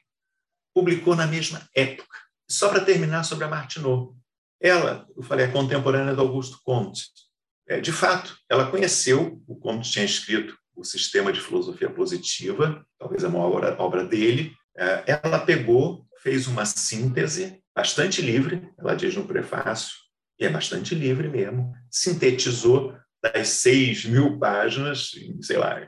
Publicou 0.74 1.16
na 1.16 1.26
mesma 1.26 1.68
época. 1.74 2.18
Só 2.50 2.70
para 2.70 2.84
terminar 2.84 3.24
sobre 3.24 3.46
a 3.46 3.48
Martineau. 3.48 4.16
Ela, 4.62 5.08
eu 5.16 5.24
falei, 5.24 5.46
é 5.46 5.52
contemporânea 5.52 6.16
do 6.16 6.22
Augusto 6.22 6.60
Comte. 6.64 7.06
É, 7.68 7.80
de 7.80 7.92
fato, 7.92 8.38
ela 8.50 8.70
conheceu, 8.70 9.42
o 9.48 9.56
Comte 9.56 9.92
tinha 9.92 10.06
escrito 10.06 10.58
o 10.76 10.84
Sistema 10.84 11.32
de 11.32 11.42
Filosofia 11.42 11.90
Positiva, 11.90 12.86
talvez 13.00 13.24
a 13.24 13.30
maior 13.30 13.76
obra, 13.80 14.04
dele. 14.04 14.54
É, 14.78 15.20
ela 15.24 15.40
pegou, 15.40 16.06
fez 16.22 16.48
uma 16.48 16.66
síntese 16.66 17.62
bastante 17.76 18.22
livre, 18.22 18.70
ela 18.78 18.96
diz 18.96 19.16
no 19.16 19.28
prefácio, 19.28 19.96
e 20.40 20.46
é 20.46 20.50
bastante 20.50 20.94
livre 20.94 21.30
mesmo, 21.30 21.74
sintetizou 21.90 22.96
das 23.22 23.48
seis 23.50 24.06
mil 24.06 24.38
páginas, 24.38 25.12
sei 25.42 25.58
lá, 25.58 25.88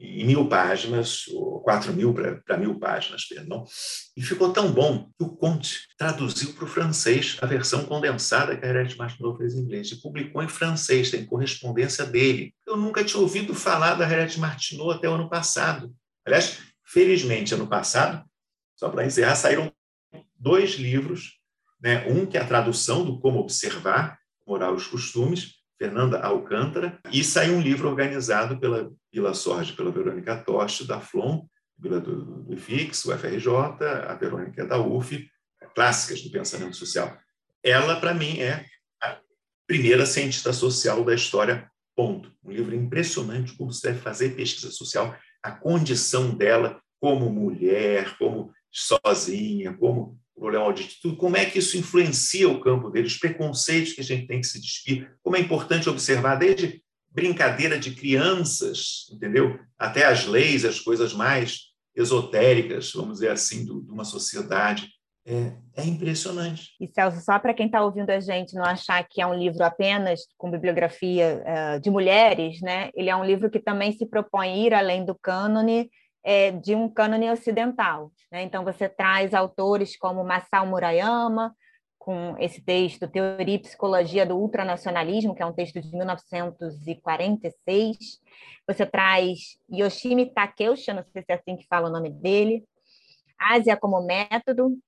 em 0.00 0.24
mil 0.24 0.48
páginas, 0.48 1.26
ou 1.28 1.60
quatro 1.60 1.92
mil 1.92 2.14
para 2.14 2.56
mil 2.56 2.78
páginas, 2.78 3.26
perdão. 3.26 3.64
E 4.16 4.22
ficou 4.22 4.50
tão 4.50 4.72
bom 4.72 5.10
que 5.18 5.24
o 5.24 5.36
Conte 5.36 5.80
traduziu 5.98 6.54
para 6.54 6.64
o 6.64 6.68
francês 6.68 7.36
a 7.42 7.46
versão 7.46 7.84
condensada 7.84 8.56
que 8.56 8.64
a 8.64 8.72
Harriet 8.72 8.96
Martineau 8.96 9.36
fez 9.36 9.54
em 9.54 9.60
inglês 9.60 9.90
e 9.92 10.00
publicou 10.00 10.42
em 10.42 10.48
francês, 10.48 11.10
tem 11.10 11.26
correspondência 11.26 12.06
dele. 12.06 12.54
Eu 12.66 12.78
nunca 12.78 13.04
tinha 13.04 13.20
ouvido 13.20 13.54
falar 13.54 13.94
da 13.94 14.06
Harriet 14.06 14.40
Martineau 14.40 14.90
até 14.90 15.08
o 15.08 15.14
ano 15.14 15.28
passado. 15.28 15.94
Aliás, 16.24 16.58
felizmente, 16.82 17.52
ano 17.52 17.66
passado, 17.66 18.24
só 18.74 18.88
para 18.88 19.04
encerrar, 19.04 19.36
saíram 19.36 19.70
dois 20.34 20.72
livros, 20.76 21.38
né? 21.78 22.06
um 22.08 22.24
que 22.24 22.38
é 22.38 22.40
a 22.40 22.46
tradução 22.46 23.04
do 23.04 23.20
Como 23.20 23.38
Observar, 23.38 24.18
Moral 24.46 24.72
e 24.72 24.76
os 24.78 24.86
Costumes, 24.86 25.59
Fernanda 25.80 26.20
Alcântara, 26.20 27.00
e 27.10 27.24
saiu 27.24 27.54
um 27.54 27.60
livro 27.60 27.88
organizado 27.88 28.60
pela 28.60 28.92
Vila 29.10 29.32
Sorge, 29.32 29.72
pela 29.72 29.90
Verônica 29.90 30.36
Toste, 30.36 30.86
da 30.86 31.00
FLOM, 31.00 31.48
Vila 31.78 31.98
do, 31.98 32.42
do 32.42 32.52
IFIX, 32.52 33.06
o 33.06 33.16
FRJ, 33.16 33.48
a 34.06 34.14
Verônica 34.14 34.66
da 34.66 34.78
UF, 34.78 35.26
clássicas 35.74 36.20
do 36.20 36.30
pensamento 36.30 36.76
social. 36.76 37.18
Ela, 37.64 37.98
para 37.98 38.12
mim, 38.12 38.40
é 38.40 38.66
a 39.02 39.18
primeira 39.66 40.04
cientista 40.04 40.52
social 40.52 41.02
da 41.02 41.14
história, 41.14 41.66
ponto. 41.96 42.30
Um 42.44 42.50
livro 42.50 42.74
impressionante 42.74 43.56
como 43.56 43.72
se 43.72 43.82
deve 43.82 44.00
fazer 44.00 44.36
pesquisa 44.36 44.70
social, 44.70 45.16
a 45.42 45.50
condição 45.50 46.34
dela 46.34 46.78
como 47.00 47.30
mulher, 47.30 48.18
como 48.18 48.52
sozinha, 48.70 49.72
como 49.72 50.18
problema 50.40 50.64
auditivo, 50.64 51.16
como 51.16 51.36
é 51.36 51.44
que 51.44 51.58
isso 51.58 51.76
influencia 51.76 52.48
o 52.48 52.60
campo 52.60 52.88
dele, 52.88 53.06
os 53.06 53.18
preconceitos 53.18 53.92
que 53.92 54.00
a 54.00 54.04
gente 54.04 54.26
tem 54.26 54.40
que 54.40 54.46
se 54.46 54.58
despir, 54.58 55.14
como 55.22 55.36
é 55.36 55.40
importante 55.40 55.88
observar 55.88 56.36
desde 56.36 56.82
brincadeira 57.10 57.78
de 57.78 57.90
crianças, 57.90 59.06
entendeu? 59.12 59.58
Até 59.78 60.06
as 60.06 60.26
leis, 60.26 60.64
as 60.64 60.80
coisas 60.80 61.12
mais 61.12 61.70
esotéricas, 61.94 62.92
vamos 62.94 63.14
dizer 63.14 63.30
assim, 63.30 63.64
de 63.64 63.92
uma 63.92 64.04
sociedade. 64.04 64.88
É, 65.26 65.52
é, 65.76 65.84
impressionante. 65.84 66.70
E 66.80 66.88
Celso, 66.88 67.20
só 67.20 67.38
para 67.38 67.52
quem 67.52 67.66
está 67.66 67.84
ouvindo 67.84 68.08
a 68.08 68.18
gente 68.18 68.54
não 68.54 68.64
achar 68.64 69.06
que 69.06 69.20
é 69.20 69.26
um 69.26 69.34
livro 69.34 69.62
apenas 69.62 70.20
com 70.38 70.50
bibliografia 70.50 71.42
uh, 71.44 71.80
de 71.80 71.90
mulheres, 71.90 72.60
né? 72.62 72.88
Ele 72.94 73.10
é 73.10 73.14
um 73.14 73.24
livro 73.24 73.50
que 73.50 73.60
também 73.60 73.92
se 73.92 74.06
propõe 74.06 74.64
ir 74.64 74.72
além 74.72 75.04
do 75.04 75.14
cânone 75.14 75.90
é, 76.22 76.50
de 76.50 76.74
um 76.74 76.88
cânone 76.88 77.30
ocidental. 77.30 78.12
Né? 78.30 78.42
Então, 78.42 78.64
você 78.64 78.88
traz 78.88 79.34
autores 79.34 79.96
como 79.96 80.24
Masao 80.24 80.66
Murayama, 80.66 81.54
com 82.00 82.34
esse 82.38 82.60
texto, 82.62 83.06
Teoria 83.06 83.56
e 83.56 83.58
Psicologia 83.58 84.24
do 84.24 84.38
Ultranacionalismo, 84.38 85.34
que 85.34 85.42
é 85.42 85.46
um 85.46 85.52
texto 85.52 85.82
de 85.82 85.94
1946. 85.94 87.98
Você 88.66 88.86
traz 88.86 89.58
Yoshimi 89.70 90.32
Takeuchi, 90.32 90.94
não 90.94 91.04
sei 91.12 91.22
se 91.22 91.30
é 91.30 91.34
assim 91.34 91.56
que 91.56 91.66
fala 91.66 91.90
o 91.90 91.92
nome 91.92 92.08
dele, 92.08 92.64
Ásia 93.38 93.76
como 93.76 94.00
Método, 94.00 94.78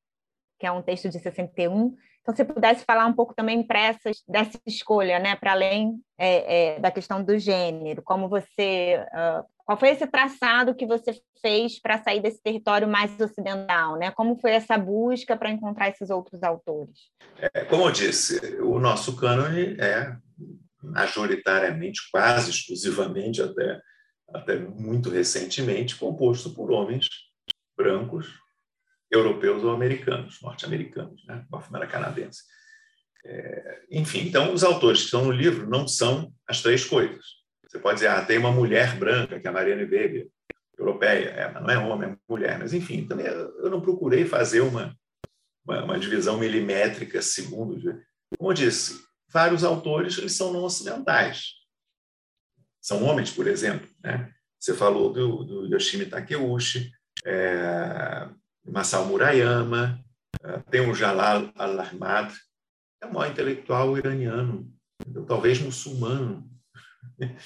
que 0.59 0.67
é 0.67 0.73
um 0.73 0.81
texto 0.81 1.11
de 1.11 1.19
61. 1.19 1.95
Então, 2.23 2.35
se 2.35 2.45
pudesse 2.45 2.83
falar 2.85 3.05
um 3.05 3.13
pouco 3.13 3.35
também 3.35 3.67
essa, 3.75 4.11
dessa 4.27 4.59
escolha, 4.65 5.19
né, 5.19 5.37
para 5.37 5.53
além 5.53 6.01
é, 6.17 6.77
é, 6.77 6.81
da 6.81 6.91
questão 6.91 7.23
do 7.23 7.39
gênero, 7.39 8.01
como 8.03 8.27
você 8.29 9.05
uh, 9.13 9.45
qual 9.65 9.79
foi 9.79 9.91
esse 9.91 10.07
traçado 10.07 10.75
que 10.75 10.87
você 10.87 11.21
fez 11.41 11.81
para 11.81 12.03
sair 12.03 12.21
desse 12.21 12.43
território 12.43 12.89
mais 12.89 13.19
ocidental? 13.21 13.97
Né? 13.97 14.11
Como 14.11 14.37
foi 14.37 14.53
essa 14.53 14.77
busca 14.77 15.37
para 15.37 15.51
encontrar 15.51 15.89
esses 15.89 16.11
outros 16.11 16.43
autores? 16.43 16.99
É, 17.39 17.65
como 17.65 17.87
eu 17.87 17.93
disse, 17.93 18.39
o 18.61 18.79
nosso 18.79 19.17
cânone 19.17 19.77
é 19.81 20.17
majoritariamente, 20.83 22.01
quase 22.11 22.51
exclusivamente, 22.51 23.41
até, 23.41 23.81
até 24.35 24.59
muito 24.59 25.11
recentemente, 25.11 25.97
composto 25.97 26.51
por 26.51 26.73
homens 26.73 27.07
brancos, 27.77 28.29
europeus 29.11 29.63
ou 29.63 29.71
americanos, 29.71 30.41
norte-americanos, 30.43 31.25
né? 31.27 31.45
norte 31.51 31.87
canadense. 31.87 32.43
É, 33.25 33.83
enfim, 33.93 34.27
então, 34.27 34.53
os 34.53 34.65
autores 34.65 35.01
que 35.01 35.05
estão 35.05 35.25
no 35.25 35.31
livro 35.31 35.69
não 35.69 35.87
são 35.87 36.33
as 36.49 36.61
três 36.61 36.85
coisas 36.85 37.42
você 37.73 37.79
pode 37.79 37.95
dizer, 37.95 38.09
ah, 38.09 38.23
tem 38.23 38.37
uma 38.37 38.53
mulher 38.53 38.99
branca, 38.99 39.41
que 39.41 39.47
é 39.47 39.51
a 39.51 39.53
Mariane 39.53 39.85
Weber, 39.85 40.29
europeia, 40.77 41.31
é, 41.31 41.53
não 41.55 41.71
é 41.71 41.79
homem, 41.79 42.11
é 42.11 42.17
mulher. 42.29 42.59
Mas, 42.59 42.75
enfim, 42.75 43.07
também 43.07 43.25
eu 43.25 43.71
não 43.71 43.81
procurei 43.81 44.27
fazer 44.27 44.61
uma, 44.61 44.95
uma, 45.65 45.83
uma 45.83 45.99
divisão 45.99 46.39
milimétrica 46.39 47.23
segundo. 47.23 47.81
Como 48.37 48.51
eu 48.51 48.55
disse, 48.55 49.03
vários 49.27 49.65
autores 49.65 50.19
eles 50.19 50.35
são 50.35 50.53
não 50.53 50.65
ocidentais. 50.65 51.53
São 52.79 53.03
homens, 53.05 53.31
por 53.31 53.47
exemplo. 53.47 53.89
Né? 54.05 54.31
Você 54.61 54.75
falou 54.75 55.11
do, 55.11 55.43
do 55.43 55.75
Yoshimi 55.75 56.05
Takeuchi, 56.05 56.93
é, 57.25 58.29
Masao 58.67 59.07
Murayama, 59.07 59.99
é, 60.43 60.59
tem 60.71 60.83
o 60.83 60.95
Jalal 60.95 61.51
al-Ahmad, 61.55 62.35
é 63.01 63.07
maior 63.07 63.31
intelectual 63.31 63.97
iraniano, 63.97 64.71
talvez 65.27 65.59
muçulmano, 65.59 66.52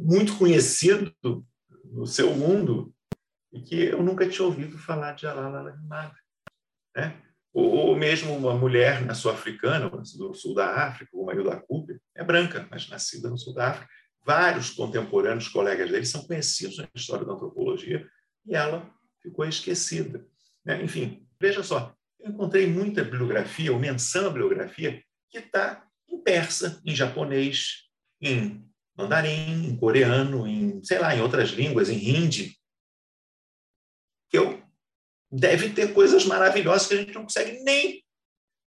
muito 0.00 0.36
conhecido 0.36 1.14
no 1.84 2.06
seu 2.06 2.34
mundo 2.34 2.94
e 3.52 3.60
que 3.60 3.76
eu 3.76 4.02
nunca 4.02 4.28
tinha 4.28 4.46
ouvido 4.46 4.78
falar 4.78 5.12
de 5.12 5.22
Jalal 5.22 5.54
al-Ahmad. 5.54 6.12
Né? 6.96 7.20
Ou, 7.52 7.96
mesmo 7.96 8.36
uma 8.36 8.54
mulher 8.54 9.04
na 9.04 9.12
sul-africana, 9.12 9.90
do 9.90 10.34
sul 10.34 10.54
da 10.54 10.86
África, 10.86 11.10
o 11.12 11.26
marido 11.26 11.50
da 11.50 11.56
Cooper, 11.56 12.00
é 12.14 12.22
branca, 12.22 12.68
mas 12.70 12.88
nascida 12.88 13.28
no 13.28 13.36
sul 13.36 13.54
da 13.54 13.70
África. 13.70 13.88
Vários 14.24 14.70
contemporâneos, 14.70 15.48
colegas 15.48 15.90
dele, 15.90 16.06
são 16.06 16.22
conhecidos 16.22 16.78
na 16.78 16.88
história 16.94 17.24
da 17.24 17.32
antropologia 17.32 18.06
e 18.46 18.54
ela 18.54 18.88
ficou 19.20 19.44
esquecida. 19.44 20.24
Né? 20.64 20.82
Enfim, 20.82 21.26
veja 21.40 21.62
só, 21.62 21.92
eu 22.20 22.30
encontrei 22.30 22.66
muita 22.66 23.02
bibliografia, 23.02 23.72
ou 23.72 23.78
menção 23.78 24.26
à 24.26 24.28
bibliografia, 24.28 25.02
que 25.28 25.38
está 25.38 25.84
em 26.08 26.22
persa, 26.22 26.80
em 26.84 26.94
japonês, 26.94 27.88
em 28.20 28.69
mandarim, 28.96 29.66
em 29.66 29.76
coreano, 29.76 30.46
em, 30.46 30.82
sei 30.84 30.98
lá, 30.98 31.14
em 31.14 31.20
outras 31.20 31.50
línguas, 31.50 31.88
em 31.88 31.96
hindi, 31.96 32.56
eu 34.32 34.62
deve 35.30 35.70
ter 35.70 35.92
coisas 35.92 36.24
maravilhosas 36.24 36.86
que 36.86 36.94
a 36.94 36.96
gente 36.98 37.14
não 37.14 37.22
consegue 37.22 37.62
nem, 37.62 38.04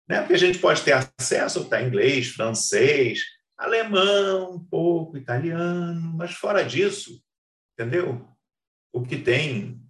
né? 0.08 0.20
Porque 0.20 0.34
a 0.34 0.38
gente 0.38 0.58
pode 0.58 0.82
ter 0.82 0.92
acesso 0.92 1.68
a 1.70 1.82
inglês, 1.82 2.28
francês, 2.28 3.20
alemão, 3.56 4.56
um 4.56 4.64
pouco, 4.64 5.16
italiano, 5.16 6.12
mas 6.14 6.32
fora 6.32 6.62
disso, 6.62 7.22
entendeu? 7.72 8.28
O 8.92 9.02
que 9.02 9.16
tem 9.16 9.80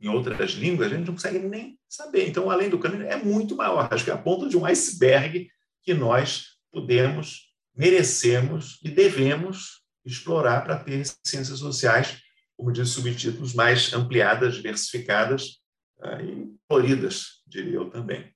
em 0.00 0.08
outras 0.08 0.50
línguas, 0.52 0.90
a 0.90 0.96
gente 0.96 1.06
não 1.06 1.14
consegue 1.14 1.38
nem 1.38 1.78
saber. 1.88 2.28
Então, 2.28 2.50
além 2.50 2.68
do 2.68 2.78
cânone, 2.78 3.04
é 3.04 3.16
muito 3.16 3.54
maior. 3.54 3.88
Acho 3.92 4.04
que 4.04 4.10
é 4.10 4.14
a 4.14 4.18
ponta 4.18 4.48
de 4.48 4.56
um 4.56 4.66
iceberg 4.66 5.48
que 5.80 5.94
nós 5.94 6.56
podemos 6.72 7.51
merecemos 7.74 8.78
e 8.82 8.90
devemos 8.90 9.82
explorar 10.04 10.62
para 10.62 10.78
ter 10.78 11.04
ciências 11.24 11.58
sociais, 11.58 12.18
como 12.56 12.72
diz 12.72 12.90
subtítulos, 12.90 13.54
mais 13.54 13.92
ampliadas, 13.92 14.56
diversificadas 14.56 15.60
uh, 16.00 16.20
e 16.20 16.56
floridas, 16.68 17.42
diria 17.46 17.74
eu 17.74 17.90
também. 17.90 18.32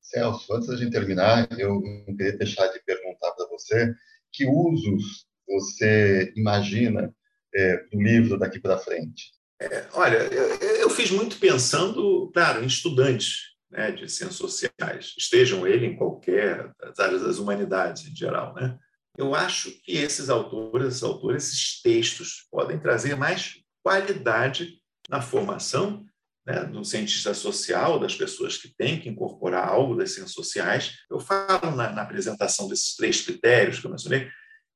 Celso, 0.00 0.52
antes 0.52 0.78
de 0.78 0.90
terminar, 0.90 1.48
eu 1.58 1.80
não 1.80 2.16
queria 2.16 2.36
deixar 2.36 2.66
de 2.68 2.80
perguntar 2.84 3.32
para 3.32 3.48
você 3.48 3.94
que 4.32 4.46
usos 4.46 5.26
você 5.46 6.32
imagina 6.36 7.14
é, 7.54 7.76
do 7.90 8.02
livro 8.02 8.38
daqui 8.38 8.58
para 8.58 8.78
frente. 8.78 9.32
É, 9.60 9.86
olha, 9.92 10.16
eu, 10.16 10.58
eu, 10.80 10.90
fiz 10.90 11.10
muito 11.10 11.38
pensando, 11.38 12.30
claro, 12.32 12.62
em 12.62 12.66
estudantes 12.66 13.53
né, 13.74 13.90
de 13.90 14.08
ciências 14.08 14.36
sociais, 14.36 15.14
estejam 15.18 15.66
ele 15.66 15.86
em 15.86 15.96
qualquer 15.96 16.72
das 16.78 16.98
áreas 17.00 17.22
das 17.22 17.38
humanidades 17.38 18.06
em 18.06 18.14
geral. 18.14 18.54
Né? 18.54 18.78
Eu 19.18 19.34
acho 19.34 19.70
que 19.82 19.92
esses 19.92 20.30
autores, 20.30 20.88
esses 20.88 21.02
autores, 21.02 21.48
esses 21.48 21.82
textos 21.82 22.46
podem 22.50 22.78
trazer 22.78 23.16
mais 23.16 23.56
qualidade 23.82 24.80
na 25.10 25.20
formação 25.20 26.06
né, 26.46 26.64
do 26.64 26.84
cientista 26.84 27.34
social, 27.34 27.98
das 27.98 28.14
pessoas 28.14 28.56
que 28.56 28.72
têm 28.76 29.00
que 29.00 29.08
incorporar 29.08 29.68
algo 29.68 29.96
das 29.96 30.12
ciências 30.12 30.32
sociais. 30.34 30.92
Eu 31.10 31.18
falo 31.18 31.74
na, 31.74 31.90
na 31.90 32.02
apresentação 32.02 32.68
desses 32.68 32.94
três 32.94 33.22
critérios 33.22 33.80
que 33.80 33.86
eu 33.86 33.90
mencionei, 33.90 34.30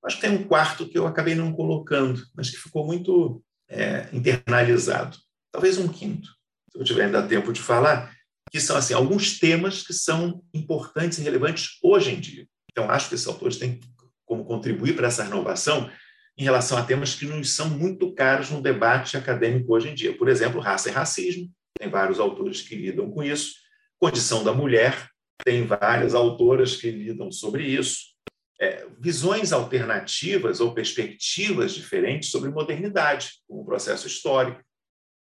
acho 0.05 0.17
que 0.17 0.23
tem 0.23 0.31
um 0.31 0.45
quarto 0.45 0.89
que 0.89 0.99
eu 0.99 1.07
acabei 1.07 1.35
não 1.35 1.53
colocando, 1.53 2.21
mas 2.35 2.51
que 2.51 2.57
ficou 2.57 2.85
muito 2.85 3.43
é, 3.69 4.09
internalizado. 4.13 5.17
Talvez 5.53 5.79
um 5.79 5.89
quinto, 5.89 6.29
se 6.73 6.79
eu 6.79 6.85
tiver 6.85 7.05
ainda 7.05 7.27
tempo 7.27 7.53
de 7.53 7.61
falar, 7.61 8.18
que 8.51 8.61
são 8.61 8.77
assim 8.77 8.95
alguns 8.95 9.39
temas 9.39 9.83
que 9.83 9.93
são 9.93 10.43
importantes 10.55 11.19
e 11.19 11.23
relevantes 11.23 11.79
hoje 11.83 12.13
em 12.13 12.21
dia. 12.21 12.47
Então, 12.71 12.91
acho 12.91 13.09
que 13.09 13.15
esses 13.15 13.27
autores 13.27 13.57
têm 13.57 13.81
como 14.25 14.45
contribuir 14.45 14.95
para 14.95 15.09
essa 15.09 15.25
renovação 15.25 15.91
em 16.37 16.45
relação 16.45 16.79
a 16.79 16.85
temas 16.85 17.15
que 17.15 17.27
nos 17.27 17.51
são 17.51 17.69
muito 17.69 18.15
caros 18.15 18.51
no 18.51 18.63
debate 18.63 19.17
acadêmico 19.17 19.75
hoje 19.75 19.89
em 19.89 19.95
dia. 19.95 20.17
Por 20.17 20.29
exemplo, 20.29 20.61
raça 20.61 20.89
e 20.89 20.93
racismo, 20.93 21.51
tem 21.77 21.91
vários 21.91 22.21
autores 22.21 22.63
que 22.63 22.77
lidam 22.77 23.11
com 23.11 23.23
isso. 23.23 23.55
Condição 23.99 24.45
da 24.45 24.53
mulher, 24.53 25.09
tem 25.45 25.67
várias 25.67 26.15
autoras 26.15 26.77
que 26.77 26.91
lidam 26.91 27.33
sobre 27.33 27.65
isso. 27.65 28.17
É, 28.61 28.87
visões 29.01 29.53
alternativas 29.53 30.61
ou 30.61 30.75
perspectivas 30.75 31.73
diferentes 31.73 32.31
sobre 32.31 32.51
modernidade, 32.51 33.33
como 33.49 33.65
processo 33.65 34.07
histórico. 34.07 34.63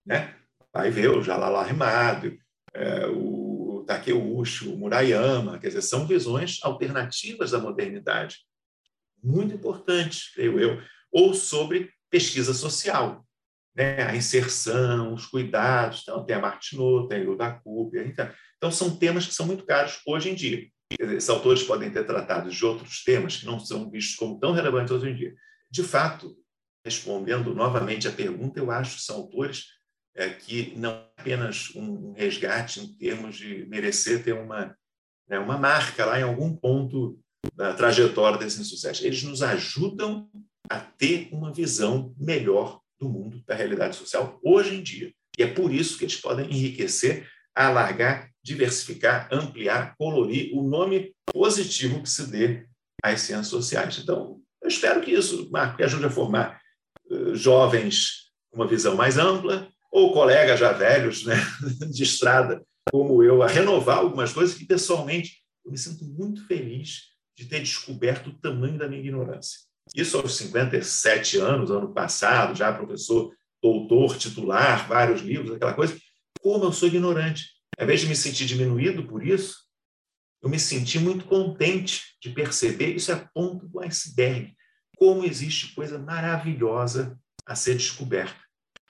Né? 0.06 0.36
Vai 0.74 0.90
ver 0.90 1.10
o 1.10 1.24
Jalal 1.24 1.56
Ahmad, 1.56 2.38
é, 2.74 3.08
o 3.08 3.84
Takeuchi, 3.88 4.68
o 4.68 4.78
Murayama, 4.78 5.60
quer 5.60 5.68
dizer, 5.68 5.82
são 5.82 6.06
visões 6.06 6.60
alternativas 6.64 7.52
da 7.52 7.60
modernidade, 7.60 8.38
muito 9.24 9.54
importantes, 9.54 10.32
creio 10.34 10.60
eu, 10.60 10.82
ou 11.12 11.34
sobre 11.34 11.92
pesquisa 12.10 12.54
social, 12.54 13.26
né? 13.76 14.04
a 14.04 14.16
inserção, 14.16 15.14
os 15.14 15.26
cuidados, 15.26 16.02
então 16.04 16.26
tem 16.26 16.36
a 16.36 16.40
Martineau, 16.40 17.08
tem 17.08 17.28
o 17.28 17.36
da 17.36 17.52
Cooper, 17.52 18.08
então, 18.08 18.30
então 18.58 18.72
são 18.72 18.96
temas 18.96 19.26
que 19.26 19.34
são 19.34 19.46
muito 19.46 19.66
caros 19.66 20.02
hoje 20.06 20.30
em 20.30 20.36
dia. 20.36 20.68
Esses 21.00 21.30
autores 21.30 21.64
podem 21.64 21.92
ter 21.92 22.04
tratado 22.04 22.50
de 22.50 22.66
outros 22.66 23.04
temas 23.04 23.38
que 23.38 23.46
não 23.46 23.60
são 23.60 23.90
vistos 23.92 24.16
como 24.16 24.40
tão 24.40 24.52
relevantes 24.52 24.92
hoje 24.92 25.10
em 25.10 25.16
dia. 25.16 25.34
De 25.70 25.84
fato, 25.84 26.36
respondendo 26.84 27.54
novamente 27.54 28.08
a 28.08 28.12
pergunta, 28.12 28.60
eu 28.60 28.72
acho 28.72 28.96
que 28.96 29.04
são 29.04 29.18
autores 29.18 29.66
é, 30.20 30.30
que 30.30 30.74
não 30.76 30.92
é 30.92 31.06
apenas 31.18 31.74
um 31.76 32.12
resgate 32.12 32.82
em 32.82 32.94
termos 32.94 33.38
de 33.38 33.66
merecer 33.68 34.22
ter 34.22 34.34
uma, 34.34 34.76
né, 35.30 35.40
uma 35.40 35.58
marca 35.58 36.06
lá 36.06 36.20
em 36.20 36.24
algum 36.24 36.54
ponto 36.54 37.18
da 37.56 37.74
trajetória 37.74 38.38
desse 38.38 38.64
sucesso. 38.66 39.06
Eles 39.06 39.24
nos 39.24 39.42
ajudam 39.42 40.30
a 40.70 40.78
ter 40.78 41.30
uma 41.32 41.54
visão 41.54 42.14
melhor 42.18 42.82
do 43.00 43.08
mundo, 43.08 43.42
da 43.48 43.56
realidade 43.56 43.96
social 43.96 44.38
hoje 44.44 44.76
em 44.76 44.84
dia. 44.84 45.14
E 45.38 45.44
é 45.44 45.48
por 45.48 45.74
isso 45.74 45.98
que 45.98 46.04
eles 46.04 46.18
podem 46.18 46.48
enriquecer, 46.48 47.26
alargar, 47.56 48.30
diversificar, 48.44 49.30
ampliar, 49.32 49.96
colorir 49.98 50.54
o 50.54 50.68
nome 50.68 51.16
positivo 51.32 52.04
que 52.04 52.10
se 52.10 52.30
dê 52.30 52.66
às 53.02 53.22
ciências 53.22 53.48
sociais. 53.48 53.98
Então, 54.00 54.42
eu 54.62 54.68
espero 54.68 55.00
que 55.00 55.12
isso, 55.12 55.50
Marco, 55.50 55.82
ajude 55.82 56.06
a 56.06 56.10
formar 56.10 56.60
uh, 57.10 57.34
jovens 57.36 58.32
com 58.52 58.58
uma 58.58 58.68
visão 58.68 58.98
mais 58.98 59.18
ampla, 59.18 59.72
ou 59.92 60.14
colegas 60.14 60.60
já 60.60 60.72
velhos, 60.72 61.26
né, 61.26 61.36
de 61.92 62.04
estrada, 62.04 62.64
como 62.92 63.24
eu, 63.24 63.42
a 63.42 63.48
renovar 63.48 64.00
algumas 64.00 64.34
coisas 64.34 64.56
que, 64.56 64.66
pessoalmente, 64.66 65.44
eu 65.66 65.72
me 65.72 65.78
sinto 65.78 66.06
muito 66.06 66.46
feliz 66.48 67.10
de 67.38 67.46
ter 67.46 67.60
descoberto 67.60 68.28
o 68.28 68.40
tamanho 68.40 68.78
da 68.78 68.88
minha 68.88 69.02
ignorância. 69.02 69.60
Isso 69.96 70.18
aos 70.18 70.36
57 70.36 71.38
anos, 71.38 71.72
ano 71.72 71.94
passado, 71.94 72.56
já 72.56 72.72
professor 72.72 73.34
doutor, 73.62 74.18
titular, 74.18 74.88
vários 74.88 75.22
livros, 75.22 75.52
aquela 75.52 75.74
coisa. 75.74 75.98
Como 76.42 76.64
eu 76.64 76.72
sou 76.72 76.88
ignorante. 76.88 77.50
Ao 77.78 77.84
invés 77.84 78.02
de 78.02 78.08
me 78.08 78.16
sentir 78.16 78.46
diminuído 78.46 79.06
por 79.06 79.26
isso, 79.26 79.58
eu 80.42 80.50
me 80.50 80.60
senti 80.60 81.00
muito 81.00 81.26
contente 81.26 82.16
de 82.22 82.30
perceber, 82.30 82.96
isso 82.96 83.12
é 83.12 83.16
a 83.16 83.30
ponta 83.34 83.66
do 83.66 83.80
iceberg, 83.82 84.54
como 84.98 85.26
existe 85.26 85.74
coisa 85.74 85.98
maravilhosa 85.98 87.18
a 87.46 87.56
ser 87.56 87.76
descoberta. 87.76 88.40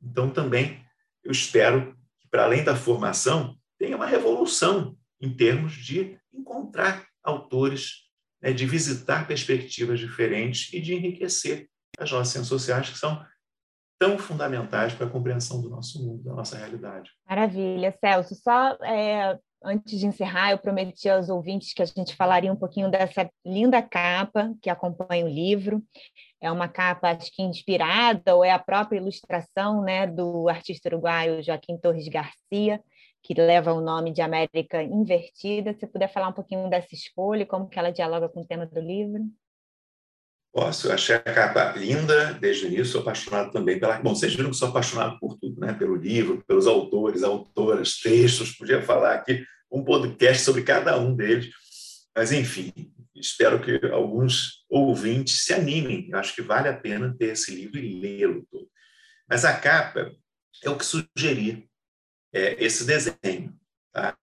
Então, 0.01 0.29
também, 0.29 0.83
eu 1.29 1.31
espero 1.31 1.95
que, 2.19 2.27
para 2.27 2.43
além 2.43 2.63
da 2.63 2.75
formação, 2.75 3.55
tenha 3.77 3.95
uma 3.95 4.07
revolução 4.07 4.97
em 5.21 5.31
termos 5.31 5.73
de 5.73 6.17
encontrar 6.33 7.05
autores 7.23 8.09
né, 8.41 8.51
de 8.51 8.65
visitar 8.65 9.27
perspectivas 9.27 9.99
diferentes 9.99 10.73
e 10.73 10.81
de 10.81 10.95
enriquecer 10.95 11.69
as 11.99 12.11
nossas 12.11 12.29
ciências 12.29 12.47
sociais, 12.47 12.89
que 12.89 12.97
são 12.97 13.23
tão 13.99 14.17
fundamentais 14.17 14.93
para 14.93 15.05
a 15.05 15.09
compreensão 15.09 15.61
do 15.61 15.69
nosso 15.69 16.03
mundo, 16.03 16.23
da 16.23 16.33
nossa 16.33 16.57
realidade. 16.57 17.11
Maravilha, 17.27 17.95
Celso. 17.99 18.33
Só 18.33 18.71
é, 18.83 19.37
antes 19.63 19.99
de 19.99 20.05
encerrar, 20.05 20.51
eu 20.51 20.57
prometi 20.57 21.09
aos 21.09 21.29
ouvintes 21.29 21.73
que 21.73 21.81
a 21.81 21.85
gente 21.85 22.15
falaria 22.15 22.51
um 22.51 22.55
pouquinho 22.55 22.89
dessa 22.89 23.29
linda 23.45 23.81
capa 23.81 24.53
que 24.61 24.69
acompanha 24.69 25.25
o 25.25 25.29
livro. 25.29 25.83
É 26.41 26.51
uma 26.51 26.67
capa, 26.67 27.11
acho 27.11 27.31
que 27.33 27.41
inspirada, 27.41 28.35
ou 28.35 28.43
é 28.43 28.51
a 28.51 28.59
própria 28.59 28.97
ilustração 28.97 29.81
né, 29.81 30.07
do 30.07 30.47
artista 30.47 30.89
uruguaio 30.89 31.43
Joaquim 31.43 31.77
Torres 31.77 32.07
Garcia 32.07 32.81
que 33.21 33.33
leva 33.33 33.73
o 33.73 33.81
nome 33.81 34.11
de 34.11 34.21
América 34.21 34.81
Invertida. 34.81 35.73
Se 35.73 35.87
puder 35.87 36.11
falar 36.11 36.29
um 36.29 36.33
pouquinho 36.33 36.69
dessa 36.69 36.93
escolha, 36.93 37.45
como 37.45 37.67
que 37.67 37.77
ela 37.77 37.91
dialoga 37.91 38.29
com 38.29 38.41
o 38.41 38.45
tema 38.45 38.65
do 38.65 38.79
livro? 38.79 39.23
Posso, 40.51 40.87
eu 40.87 40.93
achei 40.93 41.15
a 41.15 41.19
capa 41.19 41.73
linda 41.77 42.33
desde 42.33 42.65
o 42.65 42.67
início, 42.67 42.85
sou 42.85 43.01
apaixonado 43.01 43.51
também 43.51 43.79
pela. 43.79 43.99
Bom, 43.99 44.15
vocês 44.15 44.33
viram 44.33 44.49
que 44.49 44.57
sou 44.57 44.69
apaixonado 44.69 45.19
por 45.19 45.37
tudo, 45.37 45.59
né? 45.59 45.73
pelo 45.73 45.95
livro, 45.95 46.43
pelos 46.47 46.65
autores, 46.65 47.21
autoras, 47.21 47.97
textos, 47.97 48.53
podia 48.53 48.81
falar 48.81 49.13
aqui 49.13 49.45
um 49.71 49.83
podcast 49.83 50.43
sobre 50.43 50.63
cada 50.63 50.97
um 50.97 51.15
deles, 51.15 51.53
mas 52.15 52.31
enfim, 52.31 52.73
espero 53.15 53.61
que 53.61 53.85
alguns 53.91 54.65
ouvintes 54.67 55.45
se 55.45 55.53
animem, 55.53 56.09
eu 56.09 56.17
acho 56.17 56.33
que 56.33 56.41
vale 56.41 56.67
a 56.67 56.75
pena 56.75 57.15
ter 57.17 57.33
esse 57.33 57.53
livro 57.53 57.77
e 57.77 57.99
lê-lo 57.99 58.47
todo. 58.51 58.67
Mas 59.29 59.45
a 59.45 59.55
capa 59.55 60.11
é 60.63 60.69
o 60.69 60.77
que 60.77 60.85
sugeri 60.85 61.69
é, 62.33 62.63
esse 62.63 62.85
desenho. 62.85 63.55
Tá? 63.93 64.17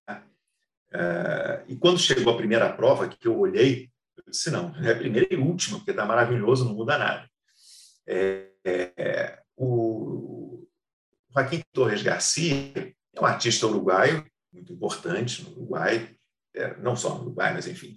É, 0.92 1.64
e 1.68 1.76
quando 1.76 2.00
chegou 2.00 2.32
a 2.32 2.36
primeira 2.36 2.72
prova, 2.72 3.08
que 3.08 3.28
eu 3.28 3.38
olhei, 3.38 3.90
disse, 4.30 4.50
não, 4.50 4.74
é 4.84 4.92
a 4.92 4.96
primeira 4.96 5.28
e 5.30 5.36
última, 5.36 5.78
porque 5.78 5.90
está 5.90 6.04
maravilhoso, 6.04 6.64
não 6.64 6.74
muda 6.74 6.98
nada. 6.98 7.30
É, 8.06 8.50
é, 8.64 9.42
o 9.56 10.66
Joaquim 11.32 11.62
Torres 11.72 12.02
Garcia 12.02 12.72
é 13.14 13.20
um 13.20 13.26
artista 13.26 13.66
uruguaio, 13.66 14.26
muito 14.52 14.72
importante 14.72 15.42
no 15.42 15.50
Uruguai, 15.50 16.16
é, 16.54 16.76
não 16.78 16.96
só 16.96 17.14
no 17.14 17.22
Uruguai, 17.22 17.52
mas, 17.52 17.66
enfim, 17.66 17.96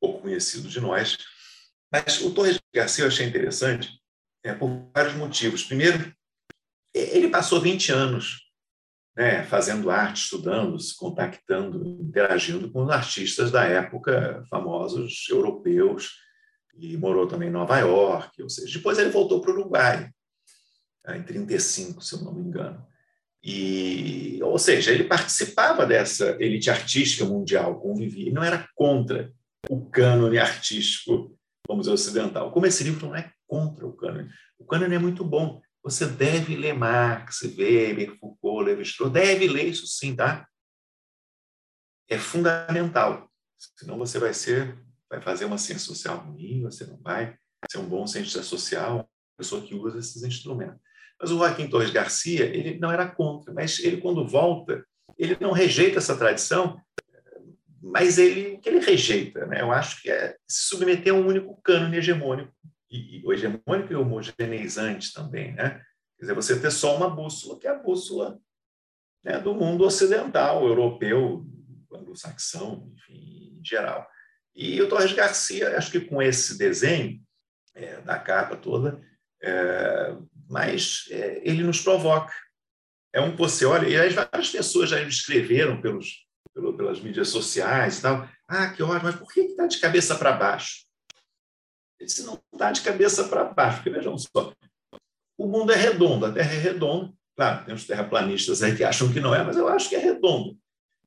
pouco 0.00 0.22
conhecido 0.22 0.68
de 0.68 0.80
nós. 0.80 1.16
Mas 1.90 2.20
o 2.20 2.34
Torres 2.34 2.60
Garcia 2.74 3.04
eu 3.04 3.08
achei 3.08 3.26
interessante 3.26 3.98
é, 4.44 4.52
por 4.52 4.90
vários 4.94 5.14
motivos. 5.14 5.64
Primeiro, 5.64 6.14
ele 6.94 7.28
passou 7.28 7.60
20 7.60 7.92
anos 7.92 8.47
né, 9.18 9.42
fazendo 9.42 9.90
arte, 9.90 10.22
estudando, 10.22 10.78
se 10.78 10.96
contactando, 10.96 11.84
interagindo 11.84 12.70
com 12.70 12.88
artistas 12.88 13.50
da 13.50 13.64
época, 13.64 14.44
famosos 14.48 15.26
europeus, 15.28 16.12
e 16.76 16.96
morou 16.96 17.26
também 17.26 17.48
em 17.48 17.52
Nova 17.52 17.76
York, 17.80 18.40
ou 18.40 18.48
seja, 18.48 18.78
depois 18.78 18.96
ele 18.96 19.10
voltou 19.10 19.40
para 19.40 19.50
o 19.50 19.54
Uruguai, 19.54 20.08
né, 21.04 21.18
em 21.18 21.24
35, 21.24 22.00
se 22.00 22.14
eu 22.14 22.20
não 22.20 22.32
me 22.32 22.42
engano. 22.42 22.80
E, 23.42 24.38
ou 24.40 24.56
seja, 24.56 24.92
ele 24.92 25.02
participava 25.02 25.84
dessa 25.84 26.36
elite 26.38 26.70
artística 26.70 27.24
mundial, 27.24 27.80
convivia, 27.80 28.32
não 28.32 28.44
era 28.44 28.68
contra 28.76 29.32
o 29.68 29.84
cânone 29.90 30.38
artístico, 30.38 31.36
vamos 31.66 31.86
dizer, 31.86 31.94
ocidental. 31.94 32.52
Como 32.52 32.66
esse 32.66 32.84
livro 32.84 33.08
não 33.08 33.16
é 33.16 33.32
contra 33.48 33.84
o 33.84 33.92
cânone. 33.92 34.30
O 34.60 34.64
cânone 34.64 34.94
é 34.94 34.98
muito 35.00 35.24
bom, 35.24 35.60
você 35.90 36.06
deve 36.06 36.54
ler 36.54 36.74
Marx, 36.74 37.42
Weber, 37.42 38.18
Foucault, 38.18 38.66
Levi-Strauss, 38.66 39.12
deve 39.12 39.48
ler 39.48 39.64
isso 39.64 39.86
sim, 39.86 40.14
tá? 40.14 40.46
É 42.08 42.18
fundamental. 42.18 43.30
Senão 43.76 43.98
você 43.98 44.18
vai 44.18 44.34
ser, 44.34 44.78
vai 45.10 45.20
fazer 45.20 45.46
uma 45.46 45.58
ciência 45.58 45.86
social 45.86 46.18
ruim, 46.18 46.62
você 46.62 46.84
não 46.86 46.98
vai 46.98 47.36
ser 47.70 47.78
um 47.78 47.88
bom 47.88 48.06
cientista 48.06 48.42
social, 48.42 49.08
pessoa 49.36 49.62
que 49.62 49.74
usa 49.74 49.98
esses 49.98 50.22
instrumentos. 50.22 50.78
Mas 51.20 51.30
o 51.30 51.38
Joaquim 51.38 51.68
Torres 51.68 51.90
Garcia, 51.90 52.44
ele 52.44 52.78
não 52.78 52.92
era 52.92 53.08
contra, 53.08 53.52
mas 53.52 53.78
ele 53.80 53.96
quando 53.98 54.26
volta, 54.26 54.84
ele 55.18 55.36
não 55.40 55.52
rejeita 55.52 55.98
essa 55.98 56.16
tradição, 56.16 56.80
mas 57.80 58.18
ele 58.18 58.54
o 58.54 58.60
que 58.60 58.68
ele 58.68 58.80
rejeita, 58.80 59.46
né? 59.46 59.62
Eu 59.62 59.72
acho 59.72 60.02
que 60.02 60.10
é 60.10 60.36
se 60.46 60.68
submeter 60.68 61.12
a 61.12 61.16
um 61.16 61.26
único 61.26 61.60
cânone 61.62 61.96
hegemônico 61.96 62.52
e, 62.90 63.22
hegemônico 63.32 63.92
e 63.92 63.96
homogeneizante 63.96 65.12
também, 65.12 65.52
né? 65.54 65.82
Quer 66.18 66.24
dizer, 66.24 66.34
você 66.34 66.58
ter 66.58 66.70
só 66.70 66.96
uma 66.96 67.08
bússola, 67.08 67.58
que 67.58 67.66
é 67.66 67.70
a 67.70 67.78
bússola 67.78 68.38
né, 69.22 69.38
do 69.38 69.54
mundo 69.54 69.84
ocidental, 69.84 70.66
europeu, 70.66 71.46
anglo-saxão, 71.92 72.92
enfim, 72.94 73.58
em 73.60 73.64
geral. 73.64 74.06
E 74.54 74.80
o 74.82 74.88
Torres 74.88 75.12
Garcia, 75.12 75.76
acho 75.76 75.92
que 75.92 76.00
com 76.00 76.20
esse 76.20 76.58
desenho 76.58 77.20
é, 77.74 78.00
da 78.00 78.18
capa 78.18 78.56
toda, 78.56 79.00
é, 79.42 80.16
mas 80.48 81.04
é, 81.10 81.40
ele 81.48 81.62
nos 81.62 81.80
provoca. 81.80 82.34
É 83.12 83.20
um 83.20 83.36
você 83.36 83.64
olha, 83.64 83.86
e 83.86 83.96
as 83.96 84.12
várias 84.12 84.50
pessoas 84.50 84.90
já 84.90 85.00
escreveram 85.02 85.80
pelos, 85.80 86.26
pelo, 86.52 86.76
pelas 86.76 87.00
mídias 87.00 87.28
sociais 87.28 87.98
e 87.98 88.02
tal. 88.02 88.28
Ah, 88.48 88.70
que 88.72 88.82
ótimo, 88.82 89.04
mas 89.04 89.16
por 89.16 89.32
que 89.32 89.40
está 89.40 89.66
de 89.66 89.78
cabeça 89.78 90.16
para 90.16 90.32
baixo? 90.32 90.87
Se 92.06 92.24
não 92.24 92.38
está 92.52 92.70
de 92.70 92.82
cabeça 92.82 93.24
para 93.24 93.44
baixo, 93.44 93.78
porque 93.78 93.90
vejam 93.90 94.16
só, 94.18 94.52
o 95.38 95.46
mundo 95.46 95.72
é 95.72 95.76
redondo, 95.76 96.26
a 96.26 96.32
Terra 96.32 96.52
é 96.52 96.58
redonda, 96.58 97.12
claro, 97.36 97.64
tem 97.64 97.74
os 97.74 97.86
terraplanistas 97.86 98.62
aí 98.62 98.76
que 98.76 98.84
acham 98.84 99.12
que 99.12 99.20
não 99.20 99.34
é, 99.34 99.42
mas 99.42 99.56
eu 99.56 99.68
acho 99.68 99.88
que 99.88 99.94
é 99.94 99.98
redondo. 99.98 100.56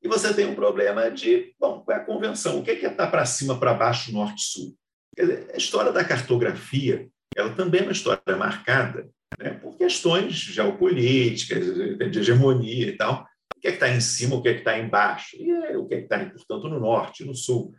E 0.02 0.08
você 0.08 0.34
tem 0.34 0.46
um 0.46 0.54
problema 0.54 1.10
de, 1.10 1.54
bom, 1.60 1.80
qual 1.80 1.96
é 1.96 2.00
a 2.00 2.04
convenção? 2.04 2.58
O 2.58 2.62
que 2.62 2.72
é 2.72 2.74
estar 2.74 2.90
tá 2.90 3.06
para 3.06 3.24
cima, 3.24 3.58
para 3.58 3.72
baixo, 3.72 4.12
norte, 4.12 4.42
sul? 4.42 4.76
Dizer, 5.16 5.50
a 5.54 5.56
história 5.56 5.92
da 5.92 6.04
cartografia, 6.04 7.08
ela 7.36 7.54
também 7.54 7.82
é 7.82 7.84
uma 7.84 7.92
história 7.92 8.36
marcada 8.36 9.08
né, 9.38 9.50
por 9.50 9.76
questões 9.76 10.32
geopolíticas, 10.34 11.66
de 12.10 12.18
hegemonia 12.18 12.88
e 12.88 12.96
tal. 12.96 13.26
O 13.56 13.60
que 13.60 13.68
é 13.68 13.70
que 13.70 13.76
está 13.76 13.88
em 13.88 14.00
cima, 14.00 14.34
o 14.34 14.42
que 14.42 14.48
é 14.48 14.54
que 14.54 14.60
está 14.60 14.76
embaixo? 14.76 15.36
E 15.36 15.48
é, 15.50 15.76
o 15.76 15.86
que 15.86 15.94
é 15.94 15.98
que 15.98 16.04
está, 16.04 16.18
portanto, 16.18 16.68
no 16.68 16.80
norte, 16.80 17.24
no 17.24 17.34
sul. 17.34 17.72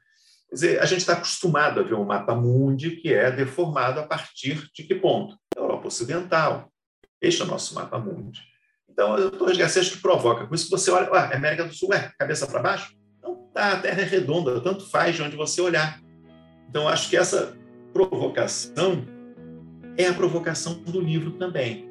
Quer 0.54 0.56
dizer, 0.56 0.82
a 0.84 0.86
gente 0.86 1.00
está 1.00 1.14
acostumado 1.14 1.80
a 1.80 1.84
ver 1.84 1.96
um 1.96 2.06
mapa 2.06 2.36
mundi 2.36 2.92
que 2.92 3.12
é 3.12 3.32
deformado 3.32 4.00
a 4.00 4.04
partir 4.04 4.70
de 4.72 4.84
que 4.84 4.94
ponto? 4.94 5.36
Europa 5.58 5.88
Ocidental. 5.88 6.72
Este 7.20 7.42
é 7.42 7.46
o 7.46 7.48
nosso 7.48 7.74
mapa 7.74 7.98
mundi. 7.98 8.40
Então, 8.88 9.16
o 9.16 9.32
Torres 9.32 9.58
Garcia 9.58 9.82
acho 9.82 9.94
que 9.94 9.98
provoca. 9.98 10.46
Com 10.46 10.54
isso 10.54 10.70
você 10.70 10.92
olha, 10.92 11.10
América 11.36 11.66
do 11.66 11.74
Sul, 11.74 11.92
é 11.92 12.12
cabeça 12.20 12.46
para 12.46 12.62
baixo? 12.62 12.94
Não 13.24 13.50
tá, 13.52 13.72
a 13.72 13.80
Terra 13.80 14.02
é 14.02 14.06
redonda, 14.06 14.62
tanto 14.62 14.88
faz 14.88 15.16
de 15.16 15.24
onde 15.24 15.36
você 15.36 15.60
olhar. 15.60 16.00
Então, 16.70 16.88
acho 16.88 17.10
que 17.10 17.18
essa 17.18 17.58
provocação 17.92 19.08
é 19.98 20.06
a 20.06 20.14
provocação 20.14 20.76
do 20.76 21.02
livro 21.02 21.32
também. 21.32 21.90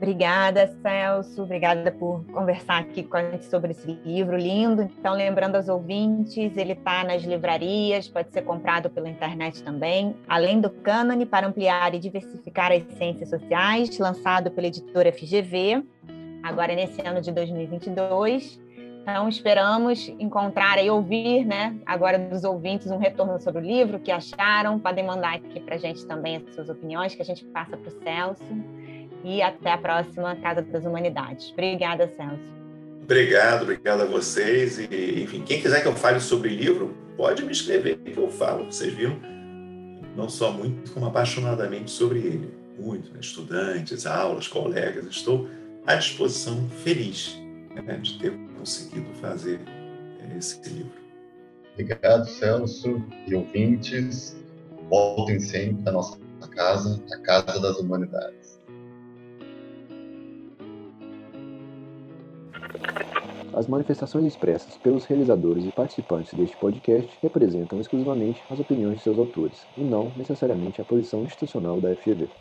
Obrigada, 0.00 0.66
Celso. 0.80 1.42
Obrigada 1.42 1.92
por 1.92 2.24
conversar 2.32 2.78
aqui 2.78 3.02
com 3.02 3.18
a 3.18 3.30
gente 3.30 3.44
sobre 3.44 3.72
esse 3.72 3.86
livro 4.02 4.34
lindo. 4.34 4.88
Então, 4.98 5.12
lembrando 5.12 5.56
aos 5.56 5.68
ouvintes, 5.68 6.56
ele 6.56 6.72
está 6.72 7.04
nas 7.04 7.22
livrarias, 7.22 8.08
pode 8.08 8.32
ser 8.32 8.40
comprado 8.40 8.88
pela 8.88 9.10
internet 9.10 9.62
também. 9.62 10.16
Além 10.26 10.58
do 10.58 10.70
cânone, 10.70 11.26
para 11.26 11.46
ampliar 11.46 11.94
e 11.94 11.98
diversificar 11.98 12.72
as 12.72 12.82
ciências 12.96 13.28
sociais, 13.28 13.98
lançado 13.98 14.50
pela 14.50 14.68
editora 14.68 15.12
FGV, 15.12 15.84
agora 16.42 16.74
nesse 16.74 17.02
ano 17.02 17.20
de 17.20 17.30
2022. 17.30 18.58
Então, 19.02 19.28
esperamos 19.28 20.08
encontrar 20.18 20.82
e 20.82 20.88
ouvir, 20.88 21.44
né, 21.44 21.76
agora 21.84 22.18
dos 22.18 22.42
ouvintes, 22.42 22.90
um 22.90 22.96
retorno 22.96 23.38
sobre 23.38 23.60
o 23.60 23.66
livro, 23.66 23.98
o 23.98 24.00
que 24.00 24.10
acharam. 24.10 24.78
Podem 24.78 25.04
mandar 25.04 25.34
aqui 25.34 25.60
para 25.60 25.74
a 25.74 25.78
gente 25.78 26.06
também 26.06 26.36
as 26.36 26.54
suas 26.54 26.70
opiniões, 26.70 27.14
que 27.14 27.20
a 27.20 27.24
gente 27.24 27.44
passa 27.46 27.76
para 27.76 27.88
o 27.88 28.02
Celso. 28.02 28.89
E 29.24 29.42
até 29.42 29.72
a 29.72 29.78
próxima 29.78 30.36
Casa 30.36 30.62
das 30.62 30.84
Humanidades. 30.84 31.50
Obrigada, 31.52 32.08
Celso. 32.16 32.60
Obrigado, 33.02 33.62
obrigado 33.62 34.02
a 34.02 34.06
vocês. 34.06 34.78
E, 34.78 35.22
enfim, 35.22 35.42
quem 35.42 35.60
quiser 35.60 35.82
que 35.82 35.88
eu 35.88 35.94
fale 35.94 36.20
sobre 36.20 36.50
livro, 36.50 36.94
pode 37.16 37.44
me 37.44 37.52
escrever 37.52 37.98
que 37.98 38.16
eu 38.16 38.30
falo. 38.30 38.66
Vocês 38.66 38.94
viram, 38.94 39.18
não 40.16 40.28
só 40.28 40.52
muito, 40.52 40.92
como 40.92 41.06
apaixonadamente 41.06 41.90
sobre 41.90 42.20
ele. 42.20 42.54
Muito, 42.78 43.12
né? 43.12 43.18
estudantes, 43.20 44.06
aulas, 44.06 44.48
colegas. 44.48 45.06
Estou 45.06 45.48
à 45.86 45.96
disposição, 45.96 46.68
feliz 46.82 47.36
né, 47.74 47.96
de 47.96 48.18
ter 48.18 48.32
conseguido 48.56 49.06
fazer 49.20 49.60
é, 50.20 50.38
esse 50.38 50.60
livro. 50.68 50.92
Obrigado, 51.72 52.28
Celso 52.28 53.02
e 53.26 53.34
ouvintes. 53.34 54.36
Voltem 54.88 55.38
sempre 55.40 55.88
à 55.88 55.92
nossa 55.92 56.18
casa, 56.50 57.02
a 57.12 57.18
Casa 57.18 57.60
das 57.60 57.78
Humanidades. 57.78 58.39
As 63.52 63.68
manifestações 63.68 64.24
expressas 64.26 64.76
pelos 64.76 65.04
realizadores 65.04 65.64
e 65.64 65.70
participantes 65.72 66.34
deste 66.34 66.56
podcast 66.58 67.16
representam 67.22 67.80
exclusivamente 67.80 68.44
as 68.48 68.58
opiniões 68.58 68.96
de 68.96 69.02
seus 69.04 69.18
autores, 69.18 69.68
e 69.76 69.84
não 69.84 70.12
necessariamente 70.16 70.80
a 70.80 70.84
posição 70.84 71.24
institucional 71.24 71.80
da 71.80 71.94
FGV. 71.94 72.32